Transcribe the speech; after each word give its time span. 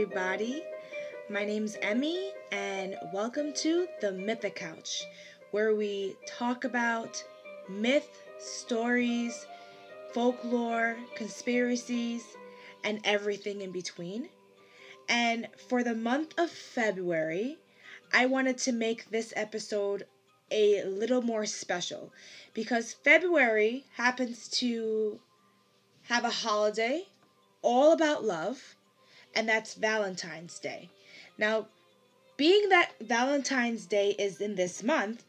everybody. 0.00 0.62
My 1.28 1.44
name's 1.44 1.76
Emmy, 1.82 2.30
and 2.52 2.96
welcome 3.12 3.52
to 3.52 3.86
the 4.00 4.12
Mythic 4.12 4.54
Couch, 4.54 5.02
where 5.50 5.74
we 5.74 6.16
talk 6.26 6.64
about 6.64 7.22
myth, 7.68 8.08
stories, 8.38 9.44
folklore, 10.14 10.96
conspiracies, 11.16 12.24
and 12.82 13.00
everything 13.04 13.60
in 13.60 13.72
between. 13.72 14.30
And 15.06 15.48
for 15.68 15.84
the 15.84 15.94
month 15.94 16.32
of 16.38 16.48
February, 16.48 17.58
I 18.10 18.24
wanted 18.24 18.56
to 18.58 18.72
make 18.72 19.10
this 19.10 19.34
episode 19.36 20.06
a 20.50 20.82
little 20.84 21.20
more 21.20 21.44
special 21.44 22.10
because 22.54 22.94
February 23.04 23.84
happens 23.96 24.48
to 24.60 25.20
have 26.04 26.24
a 26.24 26.30
holiday 26.30 27.04
all 27.60 27.92
about 27.92 28.24
love, 28.24 28.76
and 29.34 29.48
that's 29.48 29.74
Valentine's 29.74 30.58
Day. 30.58 30.88
Now, 31.38 31.66
being 32.36 32.68
that 32.70 32.92
Valentine's 33.00 33.86
Day 33.86 34.10
is 34.18 34.40
in 34.40 34.54
this 34.54 34.82
month, 34.82 35.24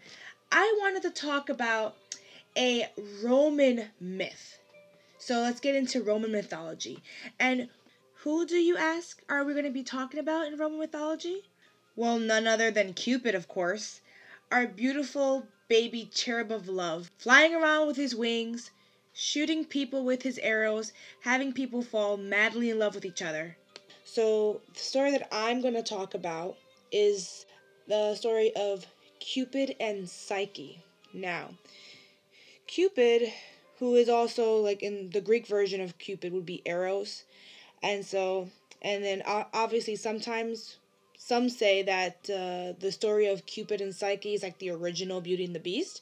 I 0.51 0.75
wanted 0.79 1.01
to 1.03 1.09
talk 1.09 1.49
about 1.49 1.95
a 2.57 2.87
Roman 3.23 3.89
myth. 3.99 4.59
So 5.17 5.41
let's 5.41 5.59
get 5.59 5.75
into 5.75 6.01
Roman 6.01 6.31
mythology. 6.31 6.99
And 7.39 7.69
who 8.23 8.45
do 8.45 8.55
you 8.55 8.77
ask 8.77 9.21
are 9.29 9.43
we 9.43 9.53
going 9.53 9.65
to 9.65 9.71
be 9.71 9.83
talking 9.83 10.19
about 10.19 10.47
in 10.47 10.57
Roman 10.57 10.79
mythology? 10.79 11.43
Well, 11.95 12.19
none 12.19 12.47
other 12.47 12.71
than 12.71 12.93
Cupid, 12.93 13.35
of 13.35 13.47
course. 13.47 14.01
Our 14.51 14.67
beautiful 14.67 15.47
baby 15.67 16.09
cherub 16.13 16.51
of 16.51 16.67
love, 16.67 17.11
flying 17.17 17.55
around 17.55 17.87
with 17.87 17.97
his 17.97 18.15
wings, 18.15 18.71
shooting 19.13 19.65
people 19.65 20.03
with 20.03 20.23
his 20.23 20.37
arrows, 20.39 20.91
having 21.21 21.53
people 21.53 21.81
fall 21.81 22.17
madly 22.17 22.69
in 22.69 22.79
love 22.79 22.95
with 22.95 23.05
each 23.05 23.21
other. 23.21 23.57
So, 24.03 24.61
the 24.73 24.79
story 24.79 25.11
that 25.11 25.27
I'm 25.31 25.61
going 25.61 25.73
to 25.75 25.83
talk 25.83 26.13
about 26.13 26.57
is 26.91 27.45
the 27.87 28.15
story 28.15 28.53
of 28.55 28.85
Cupid 29.19 29.75
and 29.79 30.09
Psyche. 30.09 30.83
Now, 31.13 31.51
Cupid, 32.67 33.33
who 33.79 33.95
is 33.95 34.09
also 34.09 34.57
like 34.57 34.81
in 34.81 35.09
the 35.11 35.21
Greek 35.21 35.47
version 35.47 35.81
of 35.81 35.97
Cupid, 35.97 36.33
would 36.33 36.45
be 36.45 36.61
Eros. 36.65 37.23
And 37.83 38.05
so, 38.05 38.49
and 38.81 39.03
then 39.03 39.23
obviously 39.25 39.95
sometimes 39.95 40.77
some 41.17 41.49
say 41.49 41.83
that 41.83 42.29
uh, 42.29 42.73
the 42.79 42.91
story 42.91 43.27
of 43.27 43.45
Cupid 43.45 43.79
and 43.79 43.93
Psyche 43.93 44.33
is 44.33 44.43
like 44.43 44.57
the 44.59 44.71
original 44.71 45.21
Beauty 45.21 45.45
and 45.45 45.55
the 45.55 45.59
Beast, 45.59 46.01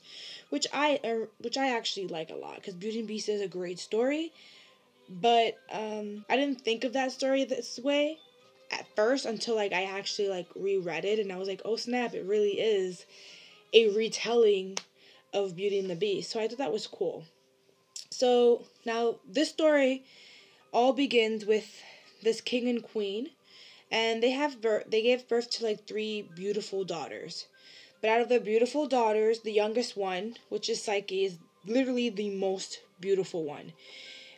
which 0.49 0.65
I 0.73 0.99
uh, 1.03 1.25
which 1.39 1.57
I 1.57 1.75
actually 1.75 2.07
like 2.07 2.29
a 2.29 2.35
lot 2.35 2.55
because 2.55 2.75
Beauty 2.75 2.99
and 2.99 3.07
the 3.07 3.13
Beast 3.15 3.29
is 3.29 3.41
a 3.41 3.47
great 3.47 3.79
story. 3.79 4.31
But 5.09 5.57
um, 5.71 6.23
I 6.29 6.35
didn't 6.35 6.61
think 6.61 6.83
of 6.83 6.93
that 6.93 7.11
story 7.11 7.43
this 7.43 7.79
way 7.79 8.19
at 8.71 8.85
first 8.95 9.25
until 9.25 9.55
like 9.55 9.73
I 9.73 9.83
actually 9.83 10.29
like 10.29 10.47
reread 10.55 11.03
it 11.03 11.19
and 11.19 11.31
I 11.31 11.37
was 11.37 11.47
like, 11.47 11.61
oh 11.65 11.75
snap, 11.75 12.13
it 12.13 12.25
really 12.25 12.59
is 12.59 13.05
a 13.73 13.89
retelling 13.89 14.77
of 15.33 15.55
Beauty 15.55 15.79
and 15.79 15.89
the 15.89 15.95
Beast. 15.95 16.31
So 16.31 16.39
I 16.39 16.47
thought 16.47 16.59
that 16.59 16.71
was 16.71 16.87
cool. 16.87 17.25
So 18.11 18.65
now 18.85 19.15
this 19.27 19.49
story 19.49 20.03
all 20.71 20.93
begins 20.93 21.45
with 21.45 21.81
this 22.21 22.41
king 22.41 22.67
and 22.67 22.83
queen 22.83 23.29
and 23.91 24.21
they 24.21 24.31
have 24.31 24.61
birth 24.61 24.85
they 24.87 25.01
gave 25.01 25.27
birth 25.27 25.49
to 25.49 25.65
like 25.65 25.87
three 25.87 26.21
beautiful 26.35 26.83
daughters 26.83 27.47
but 28.01 28.09
out 28.09 28.21
of 28.21 28.29
the 28.29 28.39
beautiful 28.39 28.87
daughters 28.87 29.39
the 29.39 29.51
youngest 29.51 29.97
one 29.97 30.35
which 30.49 30.69
is 30.69 30.83
psyche 30.83 31.25
is 31.25 31.37
literally 31.65 32.09
the 32.09 32.29
most 32.29 32.81
beautiful 32.99 33.43
one 33.43 33.73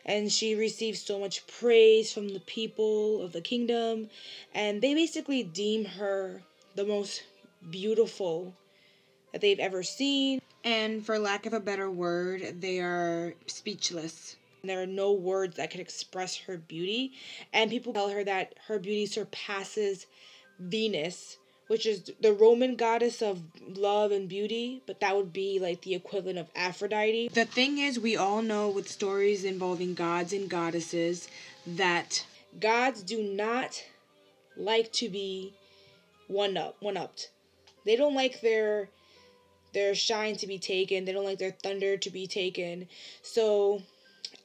and 0.04 0.30
she 0.30 0.54
receives 0.54 1.00
so 1.00 1.18
much 1.18 1.46
praise 1.46 2.12
from 2.12 2.28
the 2.28 2.40
people 2.40 3.22
of 3.22 3.32
the 3.32 3.40
kingdom. 3.40 4.08
And 4.54 4.82
they 4.82 4.94
basically 4.94 5.42
deem 5.42 5.84
her 5.84 6.42
the 6.74 6.84
most 6.84 7.22
beautiful 7.70 8.54
that 9.32 9.40
they've 9.40 9.58
ever 9.58 9.82
seen. 9.82 10.40
And 10.64 11.04
for 11.04 11.18
lack 11.18 11.46
of 11.46 11.52
a 11.52 11.60
better 11.60 11.90
word 11.90 12.60
they 12.60 12.80
are 12.80 13.34
speechless. 13.46 14.36
There 14.64 14.82
are 14.82 14.86
no 14.86 15.12
words 15.12 15.56
that 15.56 15.70
can 15.70 15.80
express 15.80 16.36
her 16.36 16.56
beauty. 16.56 17.12
And 17.52 17.70
people 17.70 17.92
tell 17.92 18.10
her 18.10 18.22
that 18.24 18.54
her 18.68 18.78
beauty 18.78 19.06
surpasses 19.06 20.06
Venus, 20.60 21.38
which 21.72 21.86
is 21.86 22.12
the 22.20 22.34
Roman 22.34 22.76
goddess 22.76 23.22
of 23.22 23.40
love 23.66 24.12
and 24.12 24.28
beauty, 24.28 24.82
but 24.86 25.00
that 25.00 25.16
would 25.16 25.32
be 25.32 25.58
like 25.58 25.80
the 25.80 25.94
equivalent 25.94 26.38
of 26.38 26.50
Aphrodite. 26.54 27.28
The 27.28 27.46
thing 27.46 27.78
is, 27.78 27.98
we 27.98 28.14
all 28.14 28.42
know 28.42 28.68
with 28.68 28.90
stories 28.90 29.42
involving 29.42 29.94
gods 29.94 30.34
and 30.34 30.50
goddesses 30.50 31.28
that 31.66 32.26
gods 32.60 33.02
do 33.02 33.22
not 33.22 33.82
like 34.54 34.92
to 34.92 35.08
be 35.08 35.54
one 36.28 36.58
up 36.58 36.76
one 36.80 36.98
upped. 36.98 37.30
They 37.86 37.96
don't 37.96 38.14
like 38.14 38.42
their 38.42 38.90
their 39.72 39.94
shine 39.94 40.36
to 40.36 40.46
be 40.46 40.58
taken. 40.58 41.06
They 41.06 41.12
don't 41.12 41.24
like 41.24 41.38
their 41.38 41.52
thunder 41.52 41.96
to 41.96 42.10
be 42.10 42.26
taken. 42.26 42.86
So 43.22 43.80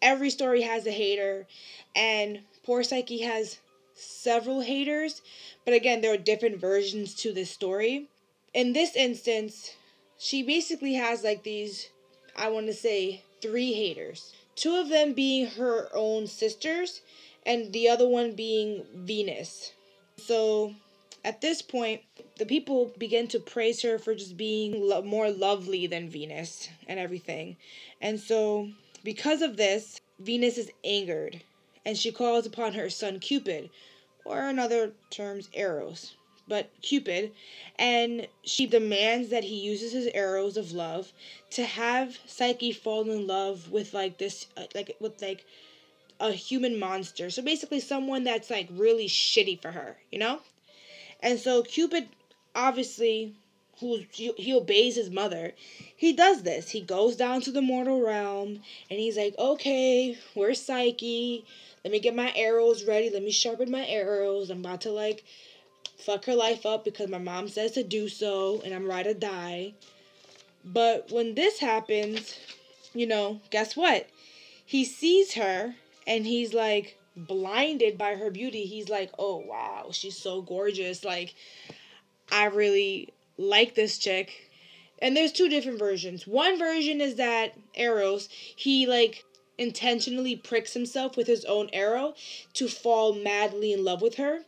every 0.01 0.29
story 0.29 0.61
has 0.61 0.87
a 0.87 0.91
hater, 0.91 1.45
and 1.93 2.39
poor 2.63 2.83
Psyche 2.83 3.23
has 3.23 3.59
several 3.97 4.61
haters, 4.61 5.21
but 5.65 5.73
again, 5.73 6.01
there 6.01 6.13
are 6.13 6.17
different 6.17 6.59
versions 6.59 7.13
to 7.15 7.33
this 7.33 7.51
story. 7.51 8.07
In 8.53 8.73
this 8.73 8.95
instance, 8.95 9.75
she 10.17 10.43
basically 10.43 10.93
has 10.93 11.23
like 11.23 11.43
these, 11.43 11.89
I 12.35 12.49
want 12.49 12.67
to 12.67 12.73
say, 12.73 13.23
three 13.41 13.73
haters. 13.73 14.33
Two 14.55 14.75
of 14.75 14.89
them 14.89 15.13
being 15.13 15.47
her 15.47 15.89
own 15.93 16.27
sisters, 16.27 17.01
and 17.45 17.71
the 17.71 17.87
other 17.87 18.07
one 18.07 18.33
being 18.33 18.83
Venus. 18.95 19.73
So 20.17 20.73
at 21.23 21.41
this 21.41 21.61
point, 21.61 22.01
the 22.37 22.45
people 22.45 22.91
begin 22.97 23.27
to 23.29 23.39
praise 23.39 23.81
her 23.81 23.99
for 23.99 24.15
just 24.15 24.37
being 24.37 24.81
lo- 24.81 25.01
more 25.01 25.29
lovely 25.29 25.87
than 25.87 26.09
Venus 26.09 26.69
and 26.87 26.99
everything. 26.99 27.57
And 28.01 28.19
so, 28.19 28.69
because 29.03 29.41
of 29.41 29.57
this, 29.57 29.99
Venus 30.19 30.57
is 30.57 30.71
angered, 30.83 31.41
and 31.87 31.97
she 31.97 32.11
calls 32.11 32.45
upon 32.45 32.73
her 32.73 32.89
son 32.89 33.17
Cupid, 33.17 33.69
or 34.25 34.49
in 34.49 34.59
other 34.59 34.91
terms, 35.09 35.47
Eros, 35.53 36.15
but 36.45 36.69
Cupid, 36.81 37.31
and 37.79 38.27
she 38.43 38.67
demands 38.67 39.29
that 39.29 39.45
he 39.45 39.55
uses 39.55 39.93
his 39.93 40.07
arrows 40.07 40.57
of 40.57 40.73
love 40.73 41.13
to 41.51 41.63
have 41.63 42.19
Psyche 42.27 42.73
fall 42.73 43.09
in 43.09 43.25
love 43.25 43.71
with 43.71 43.93
like 43.93 44.17
this, 44.17 44.47
uh, 44.57 44.63
like 44.75 44.97
with 44.99 45.21
like 45.21 45.45
a 46.19 46.33
human 46.33 46.77
monster. 46.77 47.29
So 47.29 47.41
basically, 47.41 47.79
someone 47.79 48.25
that's 48.25 48.49
like 48.49 48.67
really 48.69 49.07
shitty 49.07 49.61
for 49.61 49.71
her, 49.71 49.95
you 50.11 50.19
know. 50.19 50.41
And 51.21 51.39
so 51.39 51.63
Cupid, 51.63 52.09
obviously, 52.53 53.33
who 53.79 54.01
he 54.11 54.53
obeys 54.53 54.95
his 54.95 55.09
mother, 55.09 55.53
he 55.95 56.11
does 56.11 56.43
this. 56.43 56.69
He 56.69 56.81
goes 56.81 57.15
down 57.15 57.41
to 57.41 57.51
the 57.51 57.61
mortal 57.61 58.01
realm 58.01 58.61
and 58.89 58.99
he's 58.99 59.17
like, 59.17 59.37
okay, 59.37 60.17
where's 60.33 60.61
Psyche? 60.61 61.45
Let 61.87 61.93
me 61.93 61.99
get 61.99 62.15
my 62.15 62.33
arrows 62.35 62.83
ready. 62.83 63.09
Let 63.09 63.23
me 63.23 63.31
sharpen 63.31 63.71
my 63.71 63.87
arrows. 63.87 64.49
I'm 64.49 64.59
about 64.59 64.81
to 64.81 64.91
like 64.91 65.23
fuck 65.97 66.25
her 66.25 66.35
life 66.35 66.65
up 66.65 66.83
because 66.83 67.07
my 67.07 67.17
mom 67.17 67.47
says 67.47 67.71
to 67.71 67.83
do 67.83 68.09
so 68.09 68.61
and 68.65 68.73
I'm 68.73 68.89
ready 68.89 69.13
to 69.13 69.17
die. 69.17 69.73
But 70.65 71.09
when 71.13 71.35
this 71.35 71.59
happens, 71.59 72.37
you 72.93 73.07
know, 73.07 73.39
guess 73.51 73.77
what? 73.77 74.09
He 74.65 74.83
sees 74.83 75.35
her 75.35 75.75
and 76.05 76.25
he's 76.25 76.53
like 76.53 76.97
blinded 77.15 77.97
by 77.97 78.15
her 78.15 78.31
beauty. 78.31 78.65
He's 78.65 78.89
like, 78.89 79.11
oh 79.17 79.37
wow, 79.37 79.87
she's 79.93 80.17
so 80.17 80.41
gorgeous. 80.41 81.05
Like, 81.05 81.35
I 82.29 82.47
really 82.47 83.13
like 83.37 83.75
this 83.75 83.97
chick. 83.97 84.51
And 85.01 85.15
there's 85.15 85.31
two 85.31 85.47
different 85.47 85.79
versions. 85.79 86.27
One 86.27 86.59
version 86.59 86.99
is 86.99 87.15
that 87.15 87.53
Eros, 87.75 88.27
he 88.27 88.87
like 88.87 89.23
intentionally 89.57 90.35
pricks 90.35 90.73
himself 90.73 91.17
with 91.17 91.27
his 91.27 91.45
own 91.45 91.69
arrow 91.73 92.13
to 92.53 92.67
fall 92.67 93.13
madly 93.13 93.73
in 93.73 93.83
love 93.83 94.01
with 94.01 94.15
her. 94.15 94.41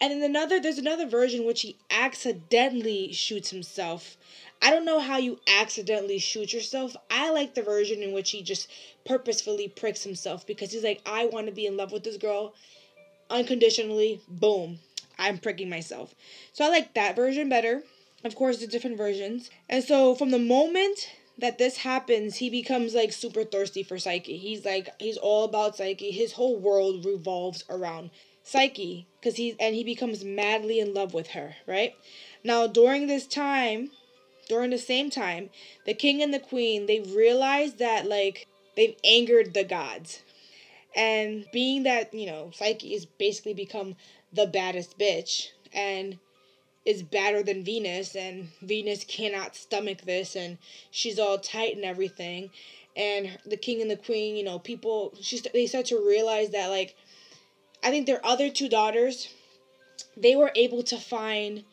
And 0.00 0.12
then 0.12 0.22
another 0.22 0.60
there's 0.60 0.78
another 0.78 1.06
version 1.06 1.44
which 1.44 1.62
he 1.62 1.76
accidentally 1.90 3.12
shoots 3.12 3.50
himself. 3.50 4.16
I 4.62 4.70
don't 4.70 4.86
know 4.86 5.00
how 5.00 5.18
you 5.18 5.40
accidentally 5.46 6.18
shoot 6.18 6.52
yourself. 6.52 6.96
I 7.10 7.30
like 7.30 7.54
the 7.54 7.62
version 7.62 8.02
in 8.02 8.12
which 8.12 8.30
he 8.30 8.42
just 8.42 8.70
purposefully 9.04 9.68
pricks 9.68 10.02
himself 10.02 10.46
because 10.46 10.72
he's 10.72 10.84
like, 10.84 11.02
I 11.04 11.26
want 11.26 11.46
to 11.46 11.52
be 11.52 11.66
in 11.66 11.76
love 11.76 11.92
with 11.92 12.04
this 12.04 12.16
girl 12.16 12.54
unconditionally. 13.28 14.22
Boom. 14.28 14.78
I'm 15.18 15.38
pricking 15.38 15.68
myself. 15.68 16.14
So 16.52 16.64
I 16.64 16.68
like 16.68 16.94
that 16.94 17.14
version 17.14 17.48
better. 17.48 17.82
Of 18.24 18.34
course, 18.34 18.58
the 18.58 18.66
different 18.66 18.96
versions. 18.96 19.50
And 19.68 19.84
so 19.84 20.14
from 20.14 20.30
the 20.30 20.38
moment 20.38 21.10
that 21.38 21.58
this 21.58 21.78
happens, 21.78 22.36
he 22.36 22.48
becomes 22.50 22.94
like 22.94 23.12
super 23.12 23.44
thirsty 23.44 23.82
for 23.82 23.98
Psyche. 23.98 24.36
He's 24.36 24.64
like 24.64 24.88
he's 25.00 25.16
all 25.16 25.44
about 25.44 25.76
Psyche. 25.76 26.10
His 26.10 26.32
whole 26.32 26.56
world 26.56 27.04
revolves 27.04 27.64
around 27.68 28.10
Psyche 28.42 29.06
cuz 29.22 29.36
he's 29.36 29.56
and 29.58 29.74
he 29.74 29.84
becomes 29.84 30.24
madly 30.24 30.80
in 30.80 30.94
love 30.94 31.14
with 31.14 31.28
her, 31.28 31.56
right? 31.66 31.94
Now, 32.42 32.66
during 32.66 33.06
this 33.06 33.26
time, 33.26 33.90
during 34.48 34.70
the 34.70 34.78
same 34.78 35.10
time, 35.10 35.50
the 35.86 35.94
king 35.94 36.22
and 36.22 36.32
the 36.32 36.38
queen, 36.38 36.86
they 36.86 37.00
realize 37.00 37.74
that 37.74 38.06
like 38.06 38.46
they've 38.76 38.96
angered 39.04 39.54
the 39.54 39.64
gods. 39.64 40.22
And 40.96 41.46
being 41.52 41.82
that, 41.82 42.14
you 42.14 42.26
know, 42.26 42.52
Psyche 42.54 42.92
has 42.92 43.04
basically 43.04 43.54
become 43.54 43.96
the 44.32 44.46
baddest 44.46 44.98
bitch 44.98 45.48
and 45.72 46.18
is 46.84 47.02
badder 47.02 47.42
than 47.42 47.64
Venus 47.64 48.14
and 48.14 48.48
Venus 48.62 49.04
cannot 49.04 49.56
stomach 49.56 50.02
this 50.02 50.36
and 50.36 50.58
she's 50.90 51.18
all 51.18 51.38
tight 51.38 51.74
and 51.74 51.84
everything 51.84 52.50
and 52.96 53.38
the 53.44 53.56
king 53.56 53.80
and 53.80 53.90
the 53.90 53.96
queen, 53.96 54.36
you 54.36 54.44
know, 54.44 54.58
people 54.58 55.14
she 55.20 55.40
they 55.52 55.66
start 55.66 55.86
to 55.86 56.06
realize 56.06 56.50
that 56.50 56.68
like 56.68 56.94
I 57.82 57.90
think 57.90 58.06
their 58.06 58.24
other 58.24 58.50
two 58.50 58.68
daughters 58.68 59.28
they 60.16 60.36
were 60.36 60.52
able 60.54 60.82
to 60.84 60.98
find 60.98 61.64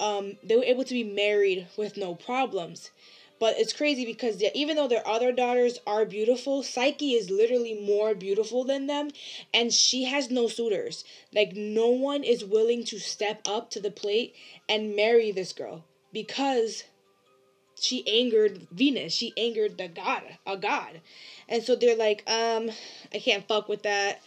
um 0.00 0.36
they 0.42 0.56
were 0.56 0.64
able 0.64 0.84
to 0.84 0.94
be 0.94 1.04
married 1.04 1.66
with 1.76 1.96
no 1.96 2.14
problems. 2.14 2.90
But 3.38 3.58
it's 3.58 3.72
crazy 3.72 4.06
because 4.06 4.42
even 4.54 4.76
though 4.76 4.88
their 4.88 5.06
other 5.06 5.30
daughters 5.30 5.78
are 5.86 6.04
beautiful, 6.04 6.62
Psyche 6.62 7.12
is 7.12 7.30
literally 7.30 7.74
more 7.74 8.14
beautiful 8.14 8.64
than 8.64 8.86
them 8.86 9.10
and 9.52 9.72
she 9.72 10.04
has 10.04 10.30
no 10.30 10.48
suitors. 10.48 11.04
Like 11.34 11.54
no 11.54 11.88
one 11.88 12.24
is 12.24 12.44
willing 12.44 12.84
to 12.84 12.98
step 12.98 13.42
up 13.46 13.70
to 13.70 13.80
the 13.80 13.90
plate 13.90 14.34
and 14.68 14.96
marry 14.96 15.32
this 15.32 15.52
girl 15.52 15.84
because 16.12 16.84
she 17.78 18.06
angered 18.08 18.66
Venus. 18.70 19.12
She 19.12 19.32
angered 19.36 19.76
the 19.76 19.88
god, 19.88 20.22
a 20.46 20.56
god. 20.56 21.00
And 21.48 21.62
so 21.62 21.76
they're 21.76 21.96
like, 21.96 22.28
um, 22.28 22.70
I 23.12 23.18
can't 23.18 23.46
fuck 23.46 23.68
with 23.68 23.82
that. 23.82 24.22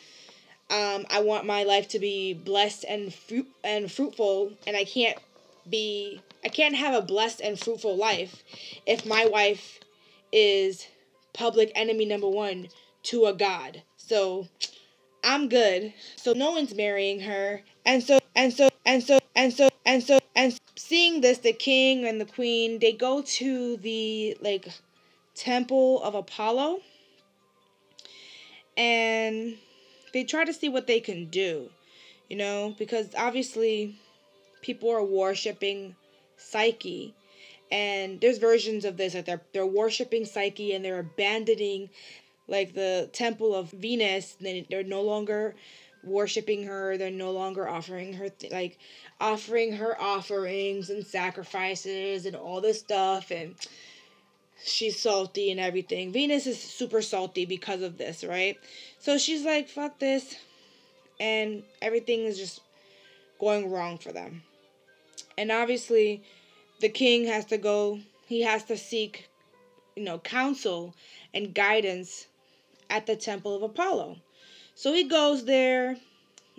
Um, 0.69 1.05
I 1.09 1.21
want 1.21 1.47
my 1.47 1.63
life 1.63 1.87
to 1.89 1.99
be 1.99 2.33
blessed 2.33 2.85
and 2.87 3.11
fruit 3.11 3.47
and 3.63 3.91
fruitful, 3.91 4.53
and 4.67 4.77
I 4.77 4.83
can't 4.83 5.17
be 5.69 6.21
I 6.43 6.49
can't 6.49 6.75
have 6.75 6.93
a 6.93 7.05
blessed 7.05 7.41
and 7.41 7.59
fruitful 7.59 7.95
life 7.95 8.43
if 8.85 9.05
my 9.05 9.25
wife 9.25 9.79
is 10.31 10.87
public 11.33 11.71
enemy 11.75 12.05
number 12.05 12.29
one 12.29 12.67
to 13.03 13.25
a 13.25 13.33
god. 13.33 13.83
So 13.97 14.47
I'm 15.23 15.49
good. 15.49 15.93
So 16.15 16.33
no 16.33 16.51
one's 16.51 16.75
marrying 16.75 17.21
her. 17.21 17.61
And 17.85 18.03
so 18.03 18.19
and 18.35 18.53
so 18.53 18.69
and 18.85 19.03
so 19.03 19.19
and 19.35 19.53
so 19.53 19.69
and 19.85 20.03
so 20.03 20.19
and 20.35 20.57
seeing 20.77 21.21
this 21.21 21.39
the 21.39 21.53
king 21.53 22.05
and 22.05 22.21
the 22.21 22.25
queen 22.25 22.79
they 22.79 22.93
go 22.93 23.21
to 23.21 23.77
the 23.77 24.37
like 24.41 24.67
temple 25.35 26.01
of 26.03 26.15
Apollo 26.15 26.81
and 28.77 29.57
they 30.13 30.23
try 30.23 30.45
to 30.45 30.53
see 30.53 30.69
what 30.69 30.87
they 30.87 30.99
can 30.99 31.25
do. 31.25 31.69
You 32.29 32.37
know, 32.37 32.75
because 32.77 33.09
obviously 33.17 33.97
people 34.61 34.89
are 34.89 35.03
worshiping 35.03 35.95
Psyche. 36.37 37.13
And 37.71 38.19
there's 38.19 38.39
versions 38.39 38.85
of 38.85 38.97
this 38.97 39.13
like 39.13 39.25
they're 39.25 39.41
they're 39.53 39.65
worshiping 39.65 40.25
Psyche 40.25 40.73
and 40.73 40.83
they're 40.83 40.99
abandoning 40.99 41.89
like 42.47 42.73
the 42.73 43.09
temple 43.13 43.53
of 43.53 43.69
Venus. 43.71 44.35
Then 44.39 44.65
they're 44.69 44.83
no 44.83 45.01
longer 45.01 45.55
worshiping 46.03 46.63
her. 46.63 46.97
They're 46.97 47.11
no 47.11 47.31
longer 47.31 47.67
offering 47.67 48.13
her 48.13 48.29
th- 48.29 48.51
like 48.51 48.79
offering 49.19 49.73
her 49.73 50.01
offerings 50.01 50.89
and 50.89 51.05
sacrifices 51.05 52.25
and 52.25 52.35
all 52.35 52.61
this 52.61 52.79
stuff. 52.79 53.29
And 53.29 53.55
she's 54.63 54.99
salty 54.99 55.51
and 55.51 55.59
everything. 55.59 56.11
Venus 56.11 56.47
is 56.47 56.59
super 56.59 57.03
salty 57.03 57.45
because 57.45 57.83
of 57.83 57.97
this 57.97 58.23
right? 58.23 58.57
So 58.97 59.19
she's 59.19 59.45
like 59.45 59.67
fuck 59.67 59.99
this. 59.99 60.35
And 61.19 61.63
everything 61.81 62.21
is 62.21 62.39
just 62.39 62.61
going 63.39 63.69
wrong 63.69 63.97
for 63.97 64.11
them 64.13 64.41
and 65.39 65.51
obviously 65.51 66.21
the 66.79 66.89
king 66.89 67.25
has 67.25 67.45
to 67.45 67.57
go 67.57 67.99
he 68.27 68.41
has 68.41 68.63
to 68.63 68.77
seek 68.77 69.29
you 69.95 70.03
know 70.03 70.19
counsel 70.19 70.93
and 71.33 71.55
guidance 71.55 72.27
at 72.89 73.05
the 73.05 73.15
temple 73.15 73.55
of 73.55 73.63
apollo 73.63 74.17
so 74.75 74.93
he 74.93 75.03
goes 75.03 75.45
there 75.45 75.97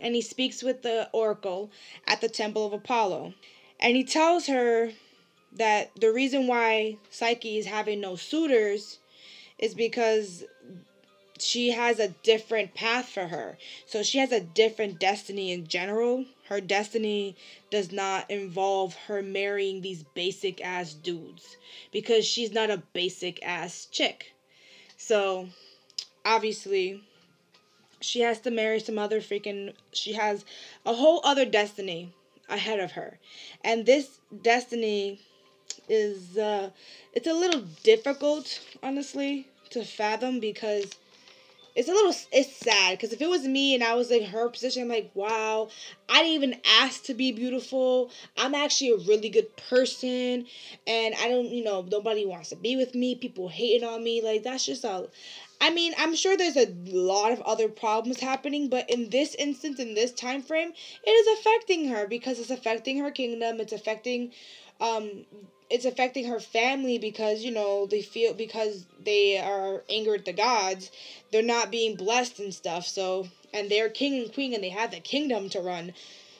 and 0.00 0.14
he 0.14 0.22
speaks 0.22 0.62
with 0.62 0.82
the 0.82 1.08
oracle 1.12 1.70
at 2.06 2.20
the 2.20 2.28
temple 2.28 2.66
of 2.66 2.72
Apollo. 2.72 3.34
And 3.78 3.96
he 3.96 4.04
tells 4.04 4.46
her 4.46 4.92
that 5.52 5.90
the 5.98 6.12
reason 6.12 6.46
why 6.46 6.96
Psyche 7.10 7.58
is 7.58 7.66
having 7.66 8.00
no 8.00 8.16
suitors 8.16 8.98
is 9.58 9.74
because 9.74 10.44
she 11.38 11.70
has 11.70 11.98
a 11.98 12.08
different 12.08 12.74
path 12.74 13.08
for 13.08 13.28
her. 13.28 13.56
So 13.86 14.02
she 14.02 14.18
has 14.18 14.32
a 14.32 14.40
different 14.40 14.98
destiny 14.98 15.52
in 15.52 15.66
general. 15.66 16.26
Her 16.50 16.60
destiny 16.60 17.36
does 17.70 17.92
not 17.92 18.28
involve 18.28 18.96
her 19.06 19.22
marrying 19.22 19.80
these 19.82 20.02
basic 20.02 20.60
ass 20.60 20.92
dudes 20.94 21.56
because 21.92 22.26
she's 22.26 22.50
not 22.50 22.70
a 22.70 22.82
basic 22.92 23.40
ass 23.42 23.86
chick. 23.90 24.32
So 24.96 25.48
obviously 26.24 27.02
she 28.00 28.20
has 28.22 28.40
to 28.40 28.50
marry 28.50 28.80
some 28.80 28.98
other 28.98 29.20
freaking 29.20 29.74
she 29.92 30.14
has 30.14 30.44
a 30.84 30.94
whole 30.94 31.20
other 31.22 31.44
destiny 31.44 32.12
ahead 32.48 32.80
of 32.80 32.92
her 32.92 33.18
and 33.62 33.86
this 33.86 34.18
destiny 34.42 35.20
is 35.88 36.36
uh 36.36 36.70
it's 37.12 37.28
a 37.28 37.32
little 37.32 37.62
difficult 37.84 38.60
honestly 38.82 39.46
to 39.70 39.84
fathom 39.84 40.40
because 40.40 40.90
it's 41.74 41.88
a 41.88 41.92
little 41.92 42.14
it's 42.32 42.52
sad 42.56 42.92
because 42.98 43.12
if 43.12 43.20
it 43.20 43.28
was 43.28 43.46
me 43.46 43.74
and 43.74 43.82
I 43.84 43.94
was 43.94 44.10
in 44.10 44.24
her 44.24 44.48
position, 44.48 44.82
I'm 44.82 44.88
like, 44.88 45.10
wow, 45.14 45.68
I 46.08 46.22
didn't 46.22 46.34
even 46.42 46.60
ask 46.64 47.04
to 47.04 47.14
be 47.14 47.32
beautiful. 47.32 48.10
I'm 48.36 48.54
actually 48.54 48.90
a 48.90 48.96
really 48.96 49.28
good 49.28 49.54
person, 49.56 50.46
and 50.86 51.14
I 51.20 51.28
don't, 51.28 51.46
you 51.50 51.62
know, 51.64 51.82
nobody 51.90 52.24
wants 52.24 52.48
to 52.50 52.56
be 52.56 52.76
with 52.76 52.94
me. 52.94 53.14
People 53.14 53.48
hating 53.48 53.84
on 53.86 54.02
me, 54.02 54.20
like 54.22 54.42
that's 54.42 54.66
just 54.66 54.84
a. 54.84 55.08
I 55.60 55.70
mean, 55.70 55.92
I'm 55.98 56.14
sure 56.14 56.36
there's 56.36 56.56
a 56.56 56.74
lot 56.86 57.32
of 57.32 57.40
other 57.42 57.68
problems 57.68 58.20
happening, 58.20 58.68
but 58.68 58.88
in 58.88 59.10
this 59.10 59.34
instance, 59.34 59.78
in 59.78 59.94
this 59.94 60.10
time 60.12 60.42
frame, 60.42 60.72
it 61.04 61.10
is 61.10 61.38
affecting 61.38 61.88
her 61.88 62.06
because 62.06 62.38
it's 62.38 62.50
affecting 62.50 62.98
her 62.98 63.10
kingdom. 63.10 63.60
It's 63.60 63.72
affecting, 63.72 64.32
um, 64.80 65.26
it's 65.70 65.84
affecting 65.84 66.26
her 66.26 66.40
family 66.40 66.98
because 66.98 67.42
you 67.42 67.50
know 67.50 67.86
they 67.86 68.02
feel 68.02 68.34
because 68.34 68.86
they 69.04 69.38
are 69.38 69.82
angered 69.88 70.24
the 70.24 70.32
gods 70.32 70.90
they're 71.30 71.42
not 71.42 71.70
being 71.70 71.94
blessed 71.94 72.38
and 72.40 72.52
stuff 72.52 72.86
so 72.86 73.28
and 73.52 73.70
they're 73.70 73.88
king 73.88 74.22
and 74.22 74.32
queen 74.32 74.54
and 74.54 74.62
they 74.62 74.68
have 74.68 74.90
the 74.90 75.00
kingdom 75.00 75.48
to 75.50 75.60
run. 75.60 75.92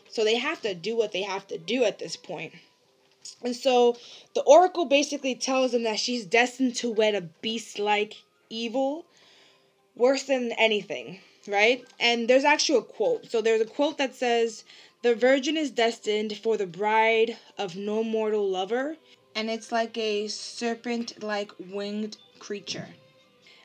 So 0.09 0.25
they 0.25 0.37
have 0.37 0.61
to 0.63 0.75
do 0.75 0.97
what 0.97 1.13
they 1.13 1.23
have 1.23 1.47
to 1.49 1.59
do 1.59 1.85
at 1.85 1.99
this 1.99 2.17
point. 2.17 2.55
and 3.43 3.55
so 3.55 3.97
the 4.35 4.43
oracle 4.43 4.85
basically 4.85 5.35
tells 5.35 5.73
them 5.73 5.83
that 5.85 5.99
she's 5.99 6.25
destined 6.25 6.75
to 6.77 6.91
wed 6.91 7.15
a 7.15 7.21
beast 7.21 7.79
like 7.79 8.17
evil 8.49 9.05
worse 9.97 10.25
than 10.25 10.53
anything 10.53 11.21
right? 11.49 11.85
And 11.99 12.29
there's 12.29 12.45
actually 12.45 12.79
a 12.81 12.83
quote. 12.83 13.31
So 13.31 13.41
there's 13.41 13.63
a 13.63 13.65
quote 13.65 13.97
that 13.97 14.15
says 14.15 14.63
the 15.03 15.15
virgin 15.15 15.57
is 15.57 15.71
destined 15.71 16.37
for 16.37 16.59
the 16.59 16.67
bride 16.67 17.39
of 17.57 17.77
no 17.77 18.05
mortal 18.05 18.47
lover 18.47 18.97
and 19.41 19.49
it's 19.49 19.73
like 19.73 19.97
a 19.97 20.29
serpent 20.29 21.23
like 21.23 21.51
winged 21.73 22.19
creature. 22.39 22.87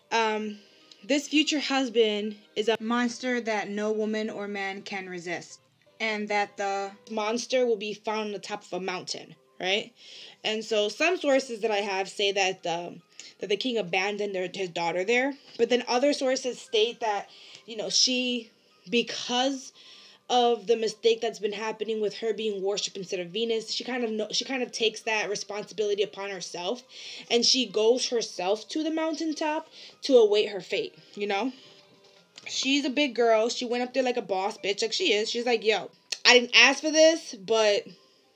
Um, 0.09 0.59
this 1.03 1.27
future 1.27 1.59
husband 1.59 2.37
is 2.55 2.69
a 2.69 2.77
monster 2.79 3.41
that 3.41 3.67
no 3.67 3.91
woman 3.91 4.29
or 4.29 4.47
man 4.47 4.83
can 4.83 5.09
resist, 5.09 5.59
and 5.99 6.29
that 6.29 6.55
the 6.55 6.91
monster 7.11 7.65
will 7.65 7.75
be 7.75 7.93
found 7.93 8.27
on 8.27 8.31
the 8.31 8.39
top 8.39 8.63
of 8.63 8.71
a 8.71 8.79
mountain, 8.79 9.35
right? 9.59 9.91
And 10.45 10.63
so 10.63 10.87
some 10.87 11.17
sources 11.17 11.59
that 11.59 11.71
I 11.71 11.81
have 11.81 12.07
say 12.07 12.31
that 12.31 12.63
the 12.63 12.95
that 13.41 13.49
the 13.49 13.57
king 13.57 13.77
abandoned 13.77 14.33
their, 14.33 14.49
his 14.53 14.69
daughter 14.69 15.03
there, 15.03 15.33
but 15.57 15.67
then 15.67 15.83
other 15.89 16.13
sources 16.13 16.57
state 16.57 17.01
that 17.01 17.27
you 17.65 17.75
know 17.75 17.89
she 17.89 18.49
because 18.89 19.73
of 20.29 20.65
the 20.65 20.75
mistake 20.75 21.21
that's 21.21 21.39
been 21.39 21.53
happening 21.53 22.01
with 22.01 22.17
her 22.17 22.33
being 22.33 22.61
worshipped 22.61 22.97
instead 22.97 23.19
of 23.19 23.27
Venus. 23.27 23.71
She 23.71 23.83
kind 23.83 24.03
of 24.03 24.11
know, 24.11 24.27
she 24.31 24.43
kind 24.43 24.63
of 24.63 24.71
takes 24.71 25.01
that 25.01 25.29
responsibility 25.29 26.01
upon 26.01 26.31
herself 26.31 26.83
and 27.29 27.45
she 27.45 27.65
goes 27.67 28.09
herself 28.09 28.67
to 28.69 28.83
the 28.83 28.91
mountaintop 28.91 29.69
to 30.03 30.17
await 30.17 30.49
her 30.49 30.61
fate, 30.61 30.95
you 31.13 31.27
know? 31.27 31.51
She's 32.47 32.85
a 32.85 32.89
big 32.89 33.15
girl. 33.15 33.49
She 33.49 33.65
went 33.65 33.83
up 33.83 33.93
there 33.93 34.03
like 34.03 34.17
a 34.17 34.21
boss 34.21 34.57
bitch 34.57 34.81
like 34.81 34.93
she 34.93 35.13
is. 35.13 35.29
She's 35.29 35.45
like, 35.45 35.63
"Yo, 35.63 35.89
I 36.25 36.39
didn't 36.39 36.55
ask 36.55 36.81
for 36.81 36.91
this, 36.91 37.33
but 37.33 37.87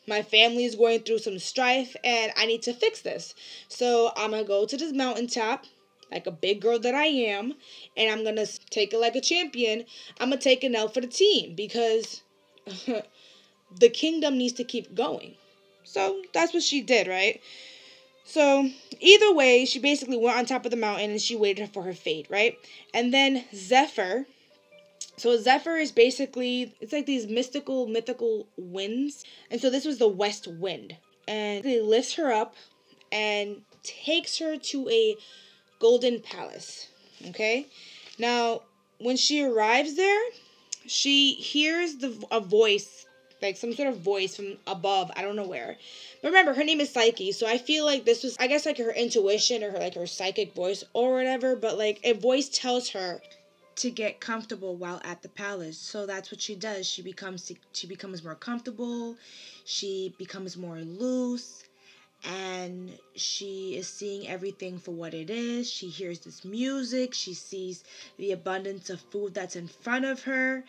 my 0.07 0.23
family 0.23 0.65
is 0.65 0.75
going 0.75 1.01
through 1.01 1.19
some 1.19 1.37
strife 1.37 1.95
and 2.03 2.31
I 2.35 2.47
need 2.47 2.63
to 2.63 2.73
fix 2.73 3.01
this. 3.01 3.35
So, 3.67 4.11
I'm 4.15 4.31
going 4.31 4.43
to 4.43 4.47
go 4.47 4.65
to 4.65 4.77
this 4.77 4.93
mountaintop 4.93 5.65
like 6.11 6.27
a 6.27 6.31
big 6.31 6.61
girl 6.61 6.79
that 6.79 6.95
I 6.95 7.05
am, 7.05 7.53
and 7.95 8.11
I'm 8.11 8.23
gonna 8.23 8.45
take 8.45 8.93
it 8.93 8.99
like 8.99 9.15
a 9.15 9.21
champion. 9.21 9.85
I'm 10.19 10.29
gonna 10.29 10.41
take 10.41 10.63
an 10.63 10.75
L 10.75 10.87
for 10.87 11.01
the 11.01 11.07
team 11.07 11.55
because 11.55 12.21
the 12.65 13.89
kingdom 13.89 14.37
needs 14.37 14.53
to 14.53 14.63
keep 14.63 14.95
going. 14.95 15.35
So 15.83 16.21
that's 16.33 16.53
what 16.53 16.63
she 16.63 16.81
did, 16.81 17.07
right? 17.07 17.41
So 18.23 18.69
either 18.99 19.33
way, 19.33 19.65
she 19.65 19.79
basically 19.79 20.17
went 20.17 20.37
on 20.37 20.45
top 20.45 20.63
of 20.65 20.71
the 20.71 20.77
mountain 20.77 21.09
and 21.09 21.21
she 21.21 21.35
waited 21.35 21.73
for 21.73 21.81
her 21.83 21.93
fate, 21.93 22.27
right? 22.29 22.57
And 22.93 23.11
then 23.11 23.45
Zephyr. 23.55 24.27
So 25.17 25.35
Zephyr 25.37 25.77
is 25.77 25.91
basically 25.91 26.75
it's 26.79 26.93
like 26.93 27.07
these 27.07 27.27
mystical, 27.27 27.87
mythical 27.87 28.47
winds, 28.55 29.25
and 29.49 29.59
so 29.59 29.69
this 29.69 29.83
was 29.83 29.97
the 29.97 30.07
west 30.07 30.47
wind, 30.47 30.95
and 31.27 31.65
he 31.65 31.81
lifts 31.81 32.13
her 32.15 32.31
up 32.31 32.55
and 33.11 33.63
takes 33.83 34.37
her 34.37 34.57
to 34.57 34.87
a 34.89 35.17
Golden 35.79 36.19
Palace. 36.19 36.87
Okay? 37.27 37.67
Now, 38.17 38.61
when 38.99 39.17
she 39.17 39.41
arrives 39.43 39.95
there, 39.95 40.21
she 40.85 41.33
hears 41.33 41.95
the 41.95 42.25
a 42.31 42.39
voice, 42.39 43.05
like 43.41 43.57
some 43.57 43.73
sort 43.73 43.87
of 43.89 43.99
voice 43.99 44.35
from 44.35 44.57
above. 44.67 45.11
I 45.15 45.21
don't 45.21 45.35
know 45.35 45.47
where. 45.47 45.77
But 46.21 46.29
remember, 46.29 46.53
her 46.53 46.63
name 46.63 46.81
is 46.81 46.91
Psyche, 46.91 47.31
so 47.31 47.47
I 47.47 47.57
feel 47.57 47.85
like 47.85 48.05
this 48.05 48.23
was, 48.23 48.35
I 48.39 48.47
guess, 48.47 48.65
like 48.65 48.77
her 48.77 48.91
intuition 48.91 49.63
or 49.63 49.71
her 49.71 49.79
like 49.79 49.95
her 49.95 50.07
psychic 50.07 50.53
voice 50.53 50.83
or 50.93 51.13
whatever. 51.13 51.55
But 51.55 51.77
like 51.77 51.99
a 52.03 52.13
voice 52.13 52.49
tells 52.49 52.89
her 52.89 53.21
to 53.77 53.89
get 53.89 54.19
comfortable 54.19 54.75
while 54.75 54.99
at 55.05 55.21
the 55.21 55.29
palace. 55.29 55.77
So 55.77 56.05
that's 56.05 56.31
what 56.31 56.41
she 56.41 56.55
does. 56.55 56.85
She 56.85 57.01
becomes 57.01 57.49
she 57.71 57.87
becomes 57.87 58.23
more 58.23 58.35
comfortable. 58.35 59.15
She 59.63 60.13
becomes 60.17 60.57
more 60.57 60.79
loose 60.79 61.63
and 62.23 62.97
she 63.15 63.75
is 63.77 63.87
seeing 63.87 64.27
everything 64.27 64.77
for 64.77 64.91
what 64.91 65.13
it 65.13 65.29
is. 65.29 65.69
She 65.69 65.87
hears 65.87 66.19
this 66.19 66.43
music, 66.43 67.13
she 67.13 67.33
sees 67.33 67.83
the 68.17 68.31
abundance 68.31 68.89
of 68.89 69.01
food 69.01 69.33
that's 69.33 69.55
in 69.55 69.67
front 69.67 70.05
of 70.05 70.23
her, 70.23 70.63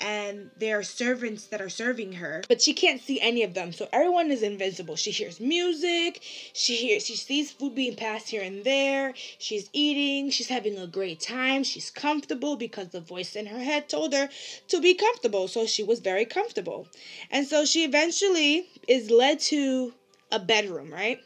and 0.00 0.50
there 0.56 0.78
are 0.78 0.82
servants 0.82 1.46
that 1.46 1.60
are 1.60 1.68
serving 1.68 2.12
her, 2.14 2.42
but 2.48 2.62
she 2.62 2.72
can't 2.72 3.02
see 3.02 3.20
any 3.20 3.42
of 3.42 3.52
them. 3.52 3.72
So 3.72 3.88
everyone 3.92 4.30
is 4.30 4.42
invisible. 4.42 4.96
She 4.96 5.10
hears 5.10 5.40
music, 5.40 6.22
she 6.54 6.76
hears 6.76 7.04
she 7.04 7.16
sees 7.16 7.50
food 7.50 7.74
being 7.74 7.96
passed 7.96 8.30
here 8.30 8.42
and 8.42 8.64
there. 8.64 9.12
She's 9.38 9.68
eating, 9.72 10.30
she's 10.30 10.48
having 10.48 10.78
a 10.78 10.86
great 10.86 11.20
time, 11.20 11.64
she's 11.64 11.90
comfortable 11.90 12.56
because 12.56 12.88
the 12.88 13.00
voice 13.00 13.36
in 13.36 13.46
her 13.46 13.58
head 13.58 13.88
told 13.88 14.14
her 14.14 14.28
to 14.68 14.80
be 14.80 14.94
comfortable. 14.94 15.48
So 15.48 15.66
she 15.66 15.82
was 15.82 16.00
very 16.00 16.24
comfortable. 16.24 16.86
And 17.30 17.46
so 17.46 17.64
she 17.64 17.84
eventually 17.84 18.66
is 18.88 19.10
led 19.10 19.40
to 19.40 19.92
a 20.32 20.38
bedroom, 20.38 20.92
right? 20.92 21.20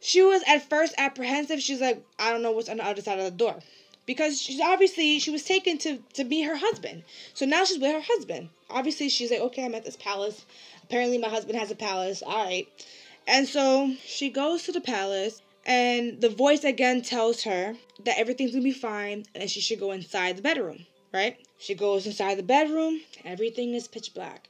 She 0.00 0.22
was 0.22 0.42
at 0.46 0.68
first 0.68 0.94
apprehensive. 0.98 1.60
She's 1.60 1.80
like, 1.80 2.04
I 2.18 2.30
don't 2.30 2.42
know 2.42 2.52
what's 2.52 2.68
on 2.68 2.76
the 2.76 2.86
other 2.86 3.02
side 3.02 3.18
of 3.18 3.24
the 3.24 3.30
door. 3.30 3.60
Because 4.04 4.40
she's 4.40 4.60
obviously 4.60 5.18
she 5.18 5.30
was 5.30 5.42
taken 5.42 5.78
to 5.78 5.98
to 6.14 6.24
be 6.24 6.42
her 6.42 6.56
husband. 6.56 7.02
So 7.34 7.44
now 7.44 7.64
she's 7.64 7.80
with 7.80 7.92
her 7.92 8.00
husband. 8.00 8.50
Obviously 8.70 9.08
she's 9.08 9.30
like, 9.30 9.40
okay, 9.40 9.64
I'm 9.64 9.74
at 9.74 9.84
this 9.84 9.96
palace. 9.96 10.46
Apparently 10.84 11.18
my 11.18 11.28
husband 11.28 11.58
has 11.58 11.70
a 11.72 11.74
palace. 11.74 12.22
All 12.22 12.44
right. 12.44 12.68
And 13.26 13.48
so 13.48 13.94
she 14.04 14.30
goes 14.30 14.62
to 14.64 14.72
the 14.72 14.80
palace 14.80 15.42
and 15.66 16.20
the 16.20 16.28
voice 16.28 16.62
again 16.62 17.02
tells 17.02 17.42
her 17.42 17.74
that 18.04 18.18
everything's 18.18 18.52
gonna 18.52 18.62
be 18.62 18.70
fine 18.70 19.26
and 19.34 19.50
she 19.50 19.60
should 19.60 19.80
go 19.80 19.90
inside 19.90 20.36
the 20.36 20.42
bedroom, 20.42 20.86
right? 21.12 21.36
She 21.58 21.74
goes 21.74 22.06
inside 22.06 22.36
the 22.36 22.44
bedroom, 22.44 23.00
everything 23.24 23.74
is 23.74 23.88
pitch 23.88 24.14
black. 24.14 24.48